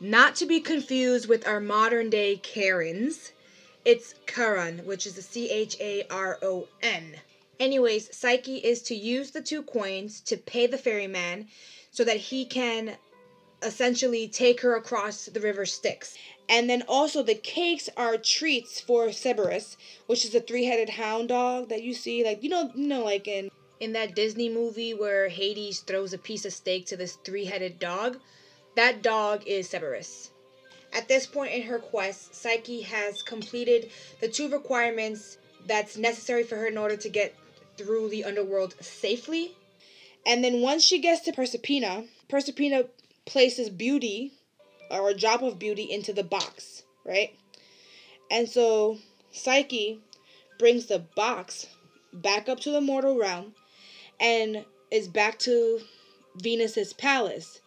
Not 0.00 0.36
to 0.36 0.46
be 0.46 0.60
confused 0.60 1.28
with 1.28 1.46
our 1.46 1.58
modern 1.58 2.08
day 2.08 2.36
Karens. 2.36 3.32
It's 3.84 4.14
Charon, 4.32 4.78
which 4.86 5.06
is 5.06 5.18
a 5.18 5.22
C 5.22 5.50
H 5.50 5.76
A 5.80 6.04
R 6.08 6.38
O 6.42 6.68
N. 6.82 7.16
Anyways, 7.58 8.16
Psyche 8.16 8.58
is 8.58 8.80
to 8.82 8.94
use 8.94 9.32
the 9.32 9.42
two 9.42 9.62
coins 9.62 10.20
to 10.20 10.36
pay 10.36 10.68
the 10.68 10.78
ferryman 10.78 11.48
so 11.90 12.04
that 12.04 12.18
he 12.18 12.44
can 12.44 12.96
essentially 13.62 14.28
take 14.28 14.60
her 14.60 14.76
across 14.76 15.26
the 15.26 15.40
river 15.40 15.66
Styx. 15.66 16.16
And 16.48 16.70
then 16.70 16.84
also 16.86 17.24
the 17.24 17.34
cakes 17.34 17.88
are 17.96 18.16
treats 18.16 18.80
for 18.80 19.10
Cerberus, 19.10 19.76
which 20.06 20.24
is 20.24 20.34
a 20.34 20.40
three-headed 20.40 20.90
hound 20.90 21.30
dog 21.30 21.70
that 21.70 21.82
you 21.82 21.92
see, 21.92 22.24
like 22.24 22.44
you 22.44 22.50
know, 22.50 22.70
you 22.76 22.86
know, 22.86 23.04
like 23.04 23.26
in 23.26 23.50
in 23.80 23.92
that 23.92 24.14
Disney 24.14 24.48
movie 24.48 24.94
where 24.94 25.28
Hades 25.28 25.80
throws 25.80 26.12
a 26.12 26.18
piece 26.18 26.44
of 26.44 26.52
steak 26.52 26.86
to 26.86 26.96
this 26.96 27.18
three-headed 27.24 27.78
dog. 27.78 28.18
That 28.76 29.02
dog 29.02 29.42
is 29.46 29.68
Cerberus. 29.68 30.30
At 30.92 31.08
this 31.08 31.26
point 31.26 31.52
in 31.52 31.62
her 31.62 31.78
quest, 31.78 32.34
Psyche 32.34 32.82
has 32.82 33.22
completed 33.22 33.90
the 34.20 34.28
two 34.28 34.48
requirements 34.48 35.38
that's 35.66 35.96
necessary 35.96 36.42
for 36.42 36.56
her 36.56 36.66
in 36.66 36.78
order 36.78 36.96
to 36.96 37.08
get 37.08 37.34
through 37.76 38.08
the 38.08 38.24
underworld 38.24 38.74
safely. 38.80 39.52
And 40.26 40.42
then 40.42 40.60
once 40.60 40.82
she 40.82 40.98
gets 40.98 41.20
to 41.22 41.32
Proserpina, 41.32 42.06
Proserpina 42.28 42.88
places 43.26 43.70
beauty 43.70 44.32
or 44.90 45.10
a 45.10 45.14
drop 45.14 45.42
of 45.42 45.58
beauty 45.58 45.82
into 45.82 46.12
the 46.12 46.22
box, 46.22 46.82
right? 47.04 47.34
And 48.30 48.48
so 48.48 48.98
Psyche 49.30 50.00
brings 50.58 50.86
the 50.86 50.98
box 50.98 51.66
back 52.12 52.48
up 52.48 52.60
to 52.60 52.70
the 52.70 52.80
mortal 52.80 53.16
realm 53.16 53.54
and 54.20 54.64
is 54.90 55.08
back 55.08 55.38
to 55.40 55.80
Venus's 56.36 56.92
palace. 56.92 57.60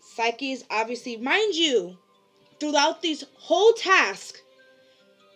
Psyche 0.00 0.52
is 0.52 0.64
obviously, 0.70 1.16
mind 1.16 1.54
you, 1.54 1.98
throughout 2.60 3.02
these 3.02 3.24
whole 3.34 3.72
task, 3.72 4.40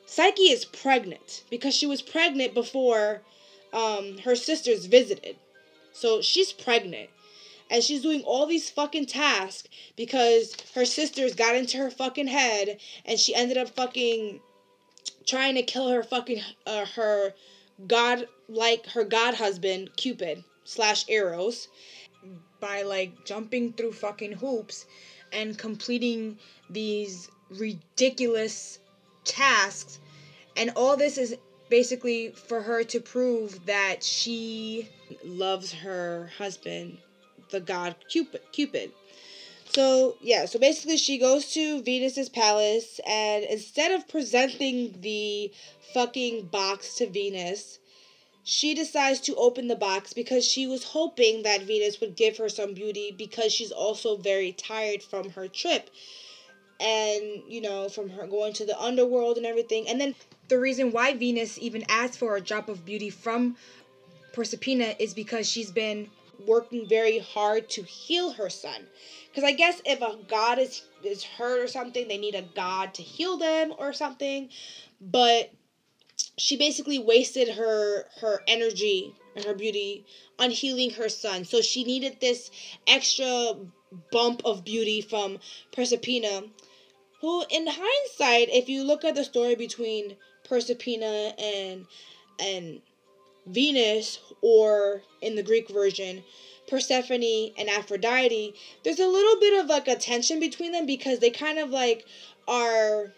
Psyche 0.07 0.51
is 0.51 0.65
pregnant 0.65 1.43
because 1.51 1.75
she 1.75 1.87
was 1.87 2.03
pregnant 2.03 2.55
before 2.55 3.23
um, 3.73 4.19
her 4.19 4.37
sisters 4.37 4.87
visited. 4.87 5.37
So 5.93 6.23
she's 6.23 6.53
pregnant. 6.53 7.11
And 7.69 7.83
she's 7.83 8.03
doing 8.03 8.23
all 8.23 8.47
these 8.47 8.71
fucking 8.71 9.07
tasks 9.07 9.69
because 9.97 10.57
her 10.77 10.85
sisters 10.85 11.35
got 11.35 11.57
into 11.57 11.79
her 11.79 11.91
fucking 11.91 12.29
head 12.29 12.79
and 13.05 13.19
she 13.19 13.35
ended 13.35 13.57
up 13.57 13.71
fucking 13.71 14.41
trying 15.27 15.57
to 15.57 15.63
kill 15.63 15.89
her 15.89 16.05
fucking 16.05 16.41
uh, 16.65 16.87
her 16.95 17.35
god 17.87 18.27
like 18.49 18.87
her 18.87 19.05
god 19.05 19.35
husband 19.35 19.95
Cupid 19.97 20.45
slash 20.65 21.05
Eros 21.09 21.69
by 22.61 22.83
like 22.83 23.25
jumping 23.25 23.73
through 23.73 23.93
fucking 23.93 24.33
hoops 24.33 24.87
and 25.33 25.59
completing 25.59 26.39
these 26.71 27.29
ridiculous 27.51 28.79
tasks. 29.25 29.99
And 30.57 30.71
all 30.75 30.97
this 30.97 31.19
is 31.19 31.37
basically 31.69 32.31
for 32.31 32.63
her 32.63 32.83
to 32.85 33.01
prove 33.01 33.67
that 33.67 34.03
she 34.03 34.89
loves 35.25 35.73
her 35.73 36.31
husband 36.39 36.99
the 37.51 37.61
god 37.61 37.95
Cupid 38.09 38.41
Cupid 38.53 38.93
so 39.71 40.17
yeah, 40.21 40.47
so 40.47 40.59
basically 40.59 40.97
she 40.97 41.19
goes 41.19 41.53
to 41.53 41.83
Venus's 41.83 42.29
palace 42.29 43.01
and 43.07 43.45
instead 43.45 43.93
of 43.93 44.09
presenting 44.09 45.01
the 45.01 45.53
fucking 45.95 46.47
box 46.47 46.95
to 46.97 47.09
Venus, 47.09 47.79
she 48.45 48.75
decides 48.75 49.21
to 49.21 49.35
open 49.35 49.67
the 49.67 49.77
box 49.77 50.13
because 50.13 50.47
she 50.47 50.67
was 50.67 50.85
hoping 50.85 51.43
that 51.43 51.63
Venus 51.63 52.01
would 52.01 52.17
give 52.17 52.37
her 52.37 52.49
some 52.49 52.75
beauty 52.75 53.15
because 53.17 53.53
she's 53.53 53.73
also 53.73 54.17
very 54.17 54.53
tired 54.53 55.03
from 55.03 55.31
her 55.31 55.49
trip 55.49 55.91
and 56.79 57.43
you 57.49 57.61
know 57.61 57.89
from 57.89 58.11
her 58.11 58.27
going 58.27 58.53
to 58.53 58.67
the 58.67 58.79
underworld 58.81 59.37
and 59.37 59.47
everything. 59.47 59.89
And 59.89 60.01
then 60.01 60.15
the 60.49 60.59
reason 60.59 60.93
why 60.93 61.15
venus 61.15 61.59
even 61.59 61.85
asked 61.89 62.19
for 62.19 62.37
a 62.37 62.41
drop 62.41 62.69
of 62.69 62.85
beauty 62.85 63.11
from 63.11 63.57
proserpina 64.33 64.95
is 64.99 65.15
because 65.15 65.49
she's 65.49 65.71
been 65.71 66.09
working 66.47 66.89
very 66.89 67.19
hard 67.19 67.69
to 67.71 67.83
heal 67.83 68.33
her 68.33 68.51
son. 68.51 68.87
Because 69.29 69.45
i 69.45 69.53
guess 69.53 69.81
if 69.85 70.01
a 70.03 70.19
god 70.29 70.59
is 70.59 70.83
is 71.03 71.25
hurt 71.25 71.61
or 71.61 71.69
something 71.69 72.09
they 72.09 72.19
need 72.19 72.35
a 72.35 72.43
god 72.43 72.95
to 72.95 73.03
heal 73.03 73.37
them 73.37 73.73
or 73.79 73.93
something. 73.93 74.49
But 75.01 75.51
she 76.39 76.57
basically 76.57 76.99
wasted 76.99 77.49
her 77.51 78.07
her 78.21 78.43
energy 78.47 79.15
and 79.35 79.45
her 79.45 79.55
beauty 79.55 80.05
on 80.39 80.51
healing 80.51 80.91
her 80.91 81.09
son. 81.09 81.45
So 81.45 81.61
she 81.61 81.85
needed 81.85 82.19
this 82.21 82.51
extra 82.87 83.55
bump 84.11 84.43
of 84.45 84.65
beauty 84.65 85.01
from 85.01 85.39
Proserpina 85.73 86.51
who 87.21 87.45
in 87.51 87.67
hindsight 87.67 88.49
if 88.51 88.69
you 88.69 88.85
look 88.85 89.05
at 89.05 89.15
the 89.15 89.25
story 89.25 89.55
between 89.55 90.17
Proserpina 90.49 91.35
and 91.39 91.87
and 92.39 92.81
Venus 93.47 94.19
or 94.43 95.03
in 95.21 95.35
the 95.35 95.43
Greek 95.43 95.69
version 95.69 96.23
Persephone 96.67 97.51
and 97.59 97.69
Aphrodite 97.69 98.55
there's 98.83 99.01
a 99.01 99.07
little 99.07 99.41
bit 99.41 99.61
of 99.61 99.67
like 99.67 99.89
a 99.89 99.97
tension 99.97 100.41
between 100.41 100.73
them 100.73 100.87
because 100.87 101.19
they 101.19 101.31
kind 101.31 101.59
of 101.59 101.71
like 101.71 102.05
are 102.49 103.13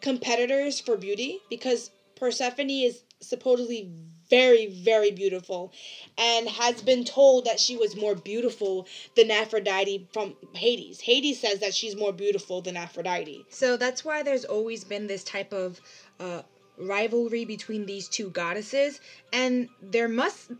competitors 0.00 0.80
for 0.80 0.96
beauty 0.96 1.40
because 1.48 1.90
Persephone 2.16 2.70
is 2.70 3.02
supposedly 3.20 3.90
very, 4.32 4.66
very 4.66 5.10
beautiful 5.10 5.72
and 6.16 6.48
has 6.48 6.80
been 6.80 7.04
told 7.04 7.44
that 7.44 7.60
she 7.60 7.76
was 7.76 7.94
more 7.94 8.14
beautiful 8.14 8.86
than 9.14 9.30
Aphrodite 9.30 10.08
from 10.12 10.34
Hades. 10.54 11.00
Hades 11.00 11.38
says 11.38 11.58
that 11.58 11.74
she's 11.74 11.94
more 11.94 12.12
beautiful 12.12 12.62
than 12.62 12.76
Aphrodite. 12.76 13.44
So 13.50 13.76
that's 13.76 14.04
why 14.04 14.22
there's 14.22 14.46
always 14.46 14.84
been 14.84 15.06
this 15.06 15.22
type 15.22 15.52
of 15.52 15.80
uh, 16.18 16.42
rivalry 16.78 17.44
between 17.44 17.86
these 17.86 18.08
two 18.08 18.30
goddesses, 18.30 19.00
and 19.32 19.68
there 19.82 20.08
must 20.08 20.50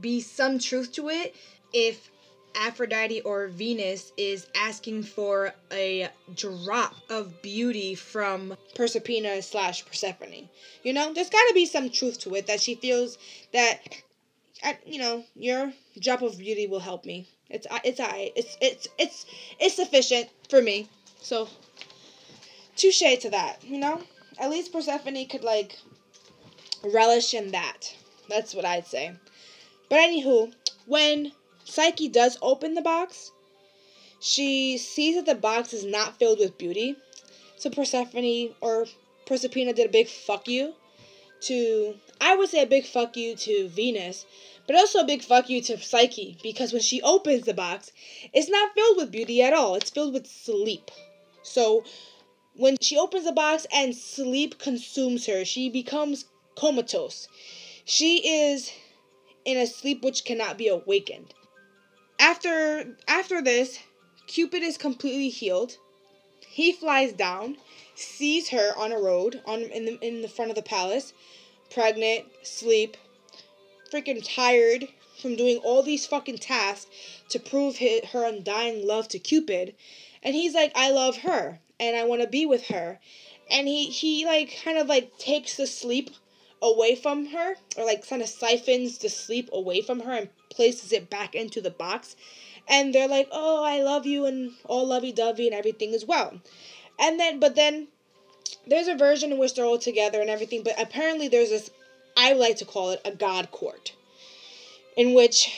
be 0.00 0.20
some 0.20 0.58
truth 0.58 0.92
to 0.92 1.08
it 1.08 1.34
if 1.72 2.10
Aphrodite 2.54 3.20
or 3.22 3.48
Venus 3.48 4.12
is 4.16 4.46
asking 4.54 5.02
for 5.02 5.52
a 5.72 6.08
drop 6.34 6.94
of 7.10 7.42
beauty 7.42 7.94
from 7.94 8.56
Proserpina 8.74 9.42
slash 9.42 9.84
Persephone. 9.84 10.48
You 10.82 10.92
know, 10.92 11.12
there's 11.12 11.30
got 11.30 11.46
to 11.48 11.54
be 11.54 11.66
some 11.66 11.90
truth 11.90 12.20
to 12.20 12.34
it 12.36 12.46
that 12.46 12.60
she 12.60 12.76
feels 12.76 13.18
that, 13.52 13.80
you 14.86 14.98
know, 14.98 15.24
your 15.34 15.72
drop 16.00 16.22
of 16.22 16.38
beauty 16.38 16.66
will 16.66 16.80
help 16.80 17.04
me. 17.04 17.28
It's 17.50 17.66
it's 17.84 18.00
I 18.00 18.32
it's 18.36 18.56
it's 18.60 18.88
it's 18.98 19.26
it's 19.58 19.74
sufficient 19.74 20.28
for 20.48 20.62
me. 20.62 20.88
So, 21.20 21.48
touche 22.76 23.18
to 23.20 23.30
that. 23.30 23.62
You 23.64 23.78
know, 23.78 24.02
at 24.38 24.50
least 24.50 24.72
Persephone 24.72 25.26
could 25.26 25.44
like 25.44 25.78
relish 26.82 27.34
in 27.34 27.52
that. 27.52 27.94
That's 28.28 28.54
what 28.54 28.64
I'd 28.64 28.86
say. 28.86 29.12
But 29.88 29.98
anywho, 29.98 30.52
when 30.86 31.32
Psyche 31.64 32.08
does 32.08 32.36
open 32.42 32.74
the 32.74 32.82
box. 32.82 33.32
She 34.20 34.76
sees 34.78 35.16
that 35.16 35.26
the 35.26 35.34
box 35.34 35.72
is 35.72 35.84
not 35.84 36.18
filled 36.18 36.38
with 36.38 36.58
beauty. 36.58 36.96
So 37.56 37.70
Persephone 37.70 38.54
or 38.60 38.86
Proserpina 39.26 39.74
did 39.74 39.86
a 39.86 39.92
big 39.92 40.08
fuck 40.08 40.46
you 40.46 40.74
to 41.42 41.96
I 42.20 42.36
would 42.36 42.48
say 42.48 42.62
a 42.62 42.66
big 42.66 42.84
fuck 42.84 43.16
you 43.16 43.34
to 43.36 43.68
Venus, 43.68 44.24
but 44.66 44.76
also 44.76 45.00
a 45.00 45.06
big 45.06 45.22
fuck 45.22 45.48
you 45.48 45.60
to 45.62 45.78
Psyche 45.78 46.36
because 46.42 46.72
when 46.72 46.82
she 46.82 47.02
opens 47.02 47.44
the 47.44 47.54
box, 47.54 47.92
it's 48.32 48.48
not 48.48 48.74
filled 48.74 48.98
with 48.98 49.10
beauty 49.10 49.42
at 49.42 49.52
all. 49.52 49.74
It's 49.74 49.90
filled 49.90 50.14
with 50.14 50.26
sleep. 50.26 50.90
So 51.42 51.84
when 52.56 52.76
she 52.80 52.96
opens 52.96 53.24
the 53.24 53.32
box 53.32 53.66
and 53.72 53.94
sleep 53.94 54.58
consumes 54.58 55.26
her, 55.26 55.44
she 55.44 55.68
becomes 55.68 56.26
comatose. 56.56 57.28
She 57.84 58.26
is 58.26 58.72
in 59.44 59.56
a 59.56 59.66
sleep 59.66 60.02
which 60.02 60.24
cannot 60.24 60.56
be 60.56 60.68
awakened 60.68 61.34
after 62.24 62.96
after 63.08 63.42
this, 63.42 63.80
Cupid 64.26 64.62
is 64.62 64.78
completely 64.78 65.28
healed. 65.28 65.76
He 66.46 66.72
flies 66.72 67.12
down, 67.12 67.58
sees 67.94 68.48
her 68.48 68.72
on 68.78 68.92
a 68.92 68.98
road 68.98 69.42
on 69.44 69.62
in 69.62 69.84
the 69.84 69.98
in 70.00 70.22
the 70.22 70.28
front 70.28 70.50
of 70.50 70.54
the 70.54 70.62
palace, 70.62 71.12
pregnant, 71.70 72.26
sleep, 72.42 72.96
freaking 73.92 74.22
tired 74.24 74.88
from 75.20 75.36
doing 75.36 75.58
all 75.58 75.82
these 75.82 76.06
fucking 76.06 76.38
tasks 76.38 76.90
to 77.28 77.38
prove 77.38 77.76
his, 77.76 78.04
her 78.06 78.24
undying 78.24 78.86
love 78.86 79.08
to 79.08 79.18
Cupid, 79.18 79.74
and 80.22 80.34
he's 80.34 80.54
like, 80.54 80.72
I 80.74 80.90
love 80.90 81.18
her 81.18 81.60
and 81.80 81.96
I 81.96 82.04
want 82.04 82.22
to 82.22 82.28
be 82.28 82.46
with 82.46 82.68
her, 82.68 83.00
and 83.50 83.68
he 83.68 83.86
he 83.86 84.24
like 84.24 84.60
kind 84.64 84.78
of 84.78 84.86
like 84.86 85.18
takes 85.18 85.56
the 85.56 85.66
sleep 85.66 86.10
away 86.62 86.94
from 86.94 87.26
her 87.26 87.56
or 87.76 87.84
like 87.84 88.08
kind 88.08 88.22
of 88.22 88.28
siphons 88.28 88.98
the 88.98 89.08
sleep 89.08 89.50
away 89.52 89.82
from 89.82 90.00
her 90.00 90.12
and 90.12 90.28
places 90.50 90.92
it 90.92 91.10
back 91.10 91.34
into 91.34 91.60
the 91.60 91.70
box. 91.70 92.16
And 92.66 92.94
they're 92.94 93.08
like 93.08 93.28
oh 93.30 93.62
i 93.62 93.82
love 93.82 94.06
you 94.06 94.24
and 94.24 94.52
all 94.64 94.86
lovey-dovey 94.86 95.46
and 95.46 95.54
everything 95.54 95.92
as 95.94 96.06
well. 96.06 96.40
And 96.98 97.20
then 97.20 97.38
but 97.38 97.54
then 97.54 97.88
there's 98.66 98.88
a 98.88 98.94
version 98.94 99.32
in 99.32 99.38
which 99.38 99.54
they're 99.54 99.64
all 99.64 99.78
together 99.78 100.20
and 100.20 100.30
everything 100.30 100.62
but 100.62 100.80
apparently 100.80 101.28
there's 101.28 101.50
this 101.50 101.70
i 102.16 102.32
like 102.32 102.56
to 102.56 102.64
call 102.64 102.90
it 102.90 103.00
a 103.04 103.10
god 103.10 103.50
court 103.50 103.92
in 104.96 105.14
which 105.14 105.52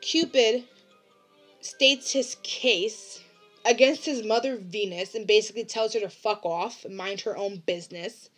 cupid 0.00 0.64
states 1.60 2.12
his 2.12 2.36
case 2.42 3.20
against 3.64 4.04
his 4.04 4.22
mother 4.24 4.56
venus 4.56 5.14
and 5.14 5.26
basically 5.26 5.64
tells 5.64 5.94
her 5.94 6.00
to 6.00 6.08
fuck 6.08 6.44
off 6.44 6.88
mind 6.88 7.22
her 7.22 7.36
own 7.36 7.62
business 7.66 8.28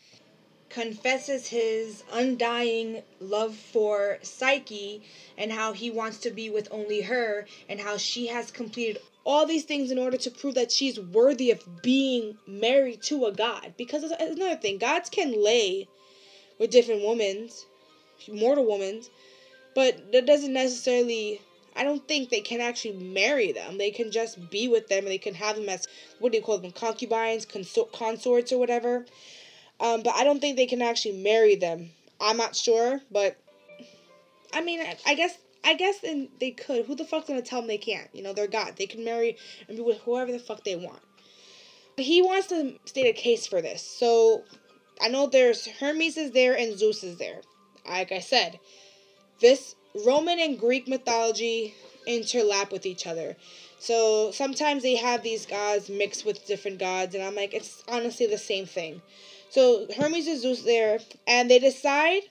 confesses 0.68 1.48
his 1.48 2.02
undying 2.12 3.02
love 3.20 3.54
for 3.54 4.18
Psyche 4.22 5.02
and 5.38 5.52
how 5.52 5.72
he 5.72 5.90
wants 5.90 6.18
to 6.18 6.30
be 6.30 6.50
with 6.50 6.68
only 6.70 7.02
her 7.02 7.46
and 7.68 7.80
how 7.80 7.96
she 7.96 8.26
has 8.26 8.50
completed 8.50 8.98
all 9.24 9.46
these 9.46 9.64
things 9.64 9.90
in 9.90 9.98
order 9.98 10.16
to 10.16 10.30
prove 10.30 10.55
that 10.55 10.70
she's 10.70 11.01
worthy 11.01 11.51
of 11.51 11.82
being 11.82 12.36
married 12.46 13.03
to 13.03 13.26
a 13.26 13.32
god. 13.32 13.74
Because 13.76 14.05
another 14.05 14.57
thing, 14.57 14.78
gods 14.78 15.09
can 15.09 15.42
lay 15.42 15.88
with 16.59 16.70
different 16.70 17.05
women, 17.05 17.48
mortal 18.30 18.66
women, 18.66 19.03
but 19.74 20.12
that 20.12 20.26
doesn't 20.26 20.53
necessarily. 20.53 21.40
I 21.77 21.85
don't 21.85 22.07
think 22.09 22.31
they 22.31 22.41
can 22.41 22.61
actually 22.61 22.97
marry 22.97 23.53
them. 23.53 23.79
They 23.79 23.91
can 23.91 24.11
just 24.11 24.51
be 24.51 24.68
with 24.68 24.89
them 24.89 25.01
and 25.01 25.09
they 25.09 25.18
can 25.18 25.35
have 25.35 25.57
them 25.57 25.68
as, 25.68 25.87
what 26.18 26.33
do 26.33 26.39
you 26.39 26.45
call 26.45 26.59
them, 26.59 26.72
concubines, 26.72 27.45
consor- 27.45 27.89
consorts, 27.93 28.53
or 28.53 28.59
whatever. 28.59 29.07
Um, 29.79 30.03
but 30.03 30.14
I 30.14 30.24
don't 30.24 30.41
think 30.41 30.57
they 30.57 30.66
can 30.66 30.83
actually 30.83 31.22
marry 31.22 31.55
them. 31.55 31.91
I'm 32.20 32.39
not 32.39 32.57
sure, 32.57 33.01
but 33.11 33.37
I 34.53 34.62
mean, 34.62 34.81
I, 35.07 35.14
guess 35.14 35.37
I 35.64 35.74
guess 35.74 36.03
and 36.03 36.29
they 36.41 36.53
could. 36.53 36.87
Who 36.87 36.95
the 36.95 37.05
fuck's 37.05 37.29
gonna 37.29 37.43
tell 37.43 37.61
them 37.61 37.68
they 37.68 37.77
can't? 37.77 38.09
You 38.14 38.22
know, 38.22 38.33
they're 38.33 38.47
God. 38.47 38.77
They 38.77 38.87
can 38.87 39.05
marry 39.05 39.37
and 39.68 39.77
be 39.77 39.83
with 39.83 39.99
whoever 39.99 40.33
the 40.33 40.39
fuck 40.39 40.64
they 40.64 40.77
want. 40.77 41.03
But 41.97 42.07
he 42.07 42.22
wants 42.22 42.47
to 42.49 42.79
state 42.87 43.07
a 43.07 43.12
case 43.12 43.47
for 43.47 43.61
this. 43.61 43.83
So 43.83 44.45
I 45.01 45.09
know 45.09 45.27
there's 45.27 45.66
Hermes 45.66 46.16
is 46.16 46.31
there 46.31 46.57
and 46.57 46.79
Zeus 46.79 47.05
is 47.05 47.18
there. 47.18 47.43
Like 47.87 48.12
I 48.12 48.20
said, 48.20 48.59
this 49.41 49.74
Roman 50.05 50.38
and 50.38 50.59
Greek 50.59 50.88
mythology 50.88 51.74
interlap 52.07 52.70
with 52.70 52.86
each 52.86 53.07
other. 53.07 53.36
So 53.78 54.30
sometimes 54.32 54.82
they 54.82 54.97
have 54.97 55.22
these 55.22 55.47
gods 55.47 55.88
mixed 55.88 56.24
with 56.24 56.47
different 56.47 56.78
gods, 56.78 57.14
and 57.14 57.22
I'm 57.22 57.34
like, 57.34 57.55
it's 57.55 57.82
honestly 57.88 58.26
the 58.26 58.38
same 58.38 58.66
thing. 58.66 59.03
So 59.51 59.86
Hermes 59.97 60.26
and 60.26 60.40
Zeus 60.40 60.62
there, 60.62 60.99
and 61.26 61.51
they 61.51 61.59
decide 61.59 62.22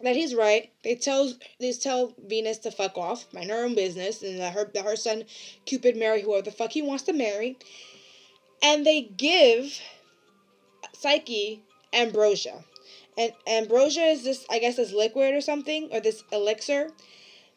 that 0.00 0.16
he's 0.16 0.34
right. 0.34 0.70
They 0.84 0.94
tell 0.94 1.32
they 1.58 1.72
tell 1.72 2.14
Venus 2.26 2.58
to 2.58 2.70
fuck 2.70 2.96
off, 2.98 3.32
mind 3.32 3.50
her 3.50 3.64
own 3.64 3.74
business, 3.74 4.22
and 4.22 4.38
that 4.40 4.52
her 4.54 4.70
that 4.74 4.84
her 4.84 4.96
son 4.96 5.24
Cupid 5.64 5.96
marry 5.96 6.22
whoever 6.22 6.42
the 6.42 6.50
fuck 6.50 6.72
he 6.72 6.82
wants 6.82 7.04
to 7.04 7.12
marry. 7.12 7.58
And 8.62 8.86
they 8.86 9.02
give 9.02 9.80
Psyche 10.94 11.62
ambrosia. 11.92 12.64
And 13.16 13.32
ambrosia 13.46 14.04
is 14.04 14.24
this 14.24 14.46
I 14.50 14.58
guess 14.58 14.76
this 14.76 14.92
liquid 14.92 15.34
or 15.34 15.40
something, 15.40 15.88
or 15.92 16.00
this 16.00 16.24
elixir, 16.32 16.90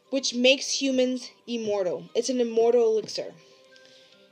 which 0.10 0.34
makes 0.34 0.82
humans 0.82 1.32
immortal. 1.48 2.10
It's 2.14 2.30
an 2.30 2.42
immortal 2.42 2.92
elixir. 2.92 3.34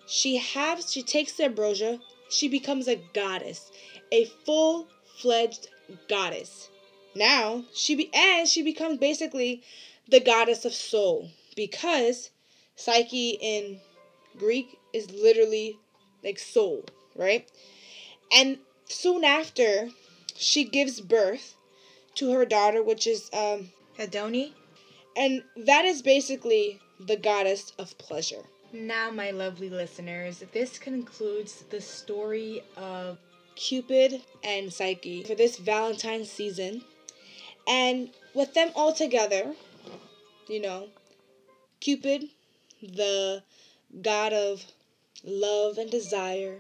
She 0.06 0.38
has 0.38 0.92
she 0.92 1.04
takes 1.04 1.34
the 1.34 1.46
ambrosia, 1.46 2.00
she 2.30 2.48
becomes 2.50 2.88
a 2.88 3.02
goddess, 3.14 3.72
a 4.12 4.26
full 4.46 4.88
fledged 5.18 5.70
goddess 6.10 6.70
now 7.16 7.64
she 7.74 7.96
be 7.96 8.10
and 8.14 8.48
she 8.48 8.62
becomes 8.62 8.98
basically 8.98 9.62
the 10.08 10.20
goddess 10.20 10.66
of 10.66 10.74
soul 10.74 11.30
because 11.56 12.32
Psyche 12.76 13.38
in 13.42 13.80
Greek 14.38 14.80
is 14.94 15.12
literally 15.12 15.78
like 16.24 16.40
soul, 16.40 16.86
right? 17.16 17.48
And 18.36 18.58
soon 18.90 19.24
after, 19.24 19.90
she 20.44 20.64
gives 20.64 21.02
birth 21.02 21.56
to 22.16 22.32
her 22.32 22.46
daughter, 22.46 22.84
which 22.84 23.08
is 23.08 23.30
um, 23.34 23.72
Hedone. 23.98 24.54
And 25.16 25.44
that 25.56 25.86
is 25.86 26.02
basically 26.02 26.80
the 27.00 27.18
goddess 27.18 27.74
of 27.78 27.98
pleasure. 27.98 28.44
Now, 28.72 29.12
my 29.12 29.32
lovely 29.32 29.70
listeners, 29.70 30.44
this 30.52 30.80
concludes 30.80 31.64
the 31.70 31.82
story 31.82 32.64
of 32.76 33.20
Cupid 33.56 34.22
and 34.44 34.74
Psyche 34.74 35.24
for 35.24 35.36
this 35.36 35.58
Valentine's 35.58 36.32
season. 36.32 36.84
And 37.68 38.10
with 38.34 38.54
them 38.56 38.72
all 38.76 38.94
together, 38.94 39.54
you 40.48 40.60
know, 40.60 40.88
Cupid, 41.80 42.30
the 42.82 43.44
god 44.02 44.34
of 44.34 44.66
love 45.24 45.78
and 45.78 45.92
desire, 45.92 46.60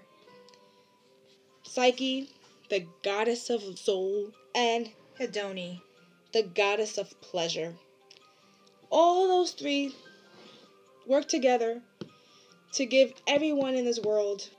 Psyche, 1.63 2.29
the 2.69 2.85
goddess 3.03 3.49
of 3.49 3.77
soul, 3.77 4.31
and 4.55 4.91
Hedone, 5.19 5.81
the 6.31 6.43
goddess 6.43 6.97
of 6.97 7.19
pleasure. 7.21 7.75
All 8.89 9.27
those 9.27 9.51
three 9.51 9.95
work 11.05 11.27
together 11.27 11.81
to 12.73 12.85
give 12.85 13.13
everyone 13.27 13.75
in 13.75 13.85
this 13.85 13.99
world 13.99 14.49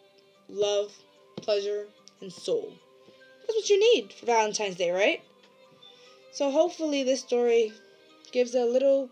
love, 0.48 0.92
pleasure, 1.36 1.86
and 2.20 2.32
soul. 2.32 2.72
That's 3.40 3.54
what 3.54 3.70
you 3.70 3.78
need 3.78 4.12
for 4.12 4.26
Valentine's 4.26 4.76
Day, 4.76 4.90
right? 4.90 5.22
So 6.32 6.50
hopefully 6.50 7.02
this 7.02 7.20
story 7.20 7.72
gives 8.32 8.54
a 8.54 8.64
little 8.64 9.10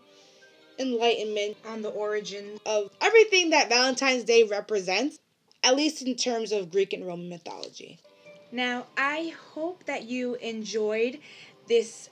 enlightenment 0.79 1.57
on 1.67 1.81
the 1.81 1.89
origin 1.89 2.59
of 2.65 2.89
everything 3.01 3.51
that 3.51 3.69
Valentine's 3.69 4.23
Day 4.23 4.43
represents, 4.43 5.19
at 5.63 5.75
least 5.75 6.01
in 6.01 6.15
terms 6.15 6.51
of 6.51 6.71
Greek 6.71 6.93
and 6.93 7.05
Roman 7.05 7.29
mythology. 7.29 7.99
Now, 8.53 8.85
I 8.95 9.33
hope 9.55 9.85
that 9.85 10.03
you 10.03 10.35
enjoyed 10.35 11.17
this 11.67 12.11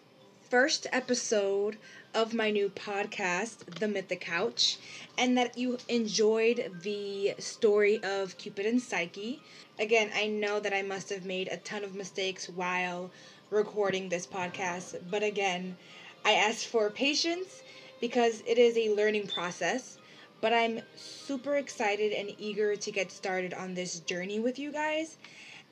first 0.50 0.88
episode 0.92 1.78
of 2.16 2.34
my 2.34 2.50
new 2.50 2.68
podcast, 2.70 3.80
The 3.80 3.88
Mythic 3.88 4.22
Couch, 4.22 4.80
and 5.20 5.38
that 5.38 5.56
you 5.56 5.78
enjoyed 5.88 6.80
the 6.82 7.36
story 7.38 8.04
of 8.04 8.40
Cupid 8.40 8.66
and 8.66 8.82
Psyche. 8.82 9.40
Again, 9.78 10.10
I 10.16 10.26
know 10.26 10.60
that 10.60 10.74
I 10.74 10.82
must 10.82 11.12
have 11.12 11.26
made 11.26 11.48
a 11.48 11.58
ton 11.58 11.84
of 11.84 11.94
mistakes 11.94 12.50
while 12.50 13.12
recording 13.52 14.10
this 14.10 14.26
podcast. 14.26 15.00
But 15.12 15.22
again, 15.22 15.78
I 16.26 16.32
ask 16.32 16.66
for 16.66 16.90
patience 16.90 17.62
because 18.00 18.42
it 18.48 18.58
is 18.58 18.76
a 18.78 18.96
learning 18.96 19.28
process. 19.28 20.00
But 20.42 20.54
I'm 20.54 20.82
super 20.96 21.58
excited 21.58 22.14
and 22.14 22.34
eager 22.40 22.76
to 22.76 22.92
get 22.92 23.12
started 23.12 23.54
on 23.54 23.76
this 23.76 24.00
journey 24.00 24.40
with 24.40 24.58
you 24.58 24.72
guys. 24.72 25.18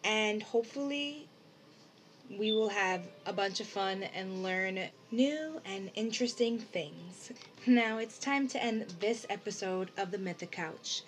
And 0.03 0.41
hopefully, 0.41 1.27
we 2.37 2.51
will 2.51 2.69
have 2.69 3.01
a 3.25 3.33
bunch 3.33 3.59
of 3.59 3.67
fun 3.67 4.03
and 4.03 4.43
learn 4.43 4.79
new 5.11 5.61
and 5.65 5.89
interesting 5.95 6.59
things. 6.59 7.31
Now 7.65 7.97
it's 7.97 8.19
time 8.19 8.47
to 8.49 8.63
end 8.63 8.93
this 8.99 9.25
episode 9.29 9.91
of 9.97 10.11
the 10.11 10.17
Mythic 10.17 10.51
Couch. 10.51 11.01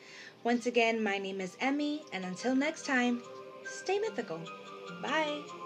Once 0.44 0.66
again, 0.66 1.04
my 1.04 1.18
name 1.18 1.40
is 1.40 1.56
Emmy, 1.62 2.02
and 2.12 2.26
until 2.26 2.56
next 2.56 2.86
time, 2.86 3.22
stay 3.66 4.00
mythical. 4.00 4.42
Bye. 5.02 5.61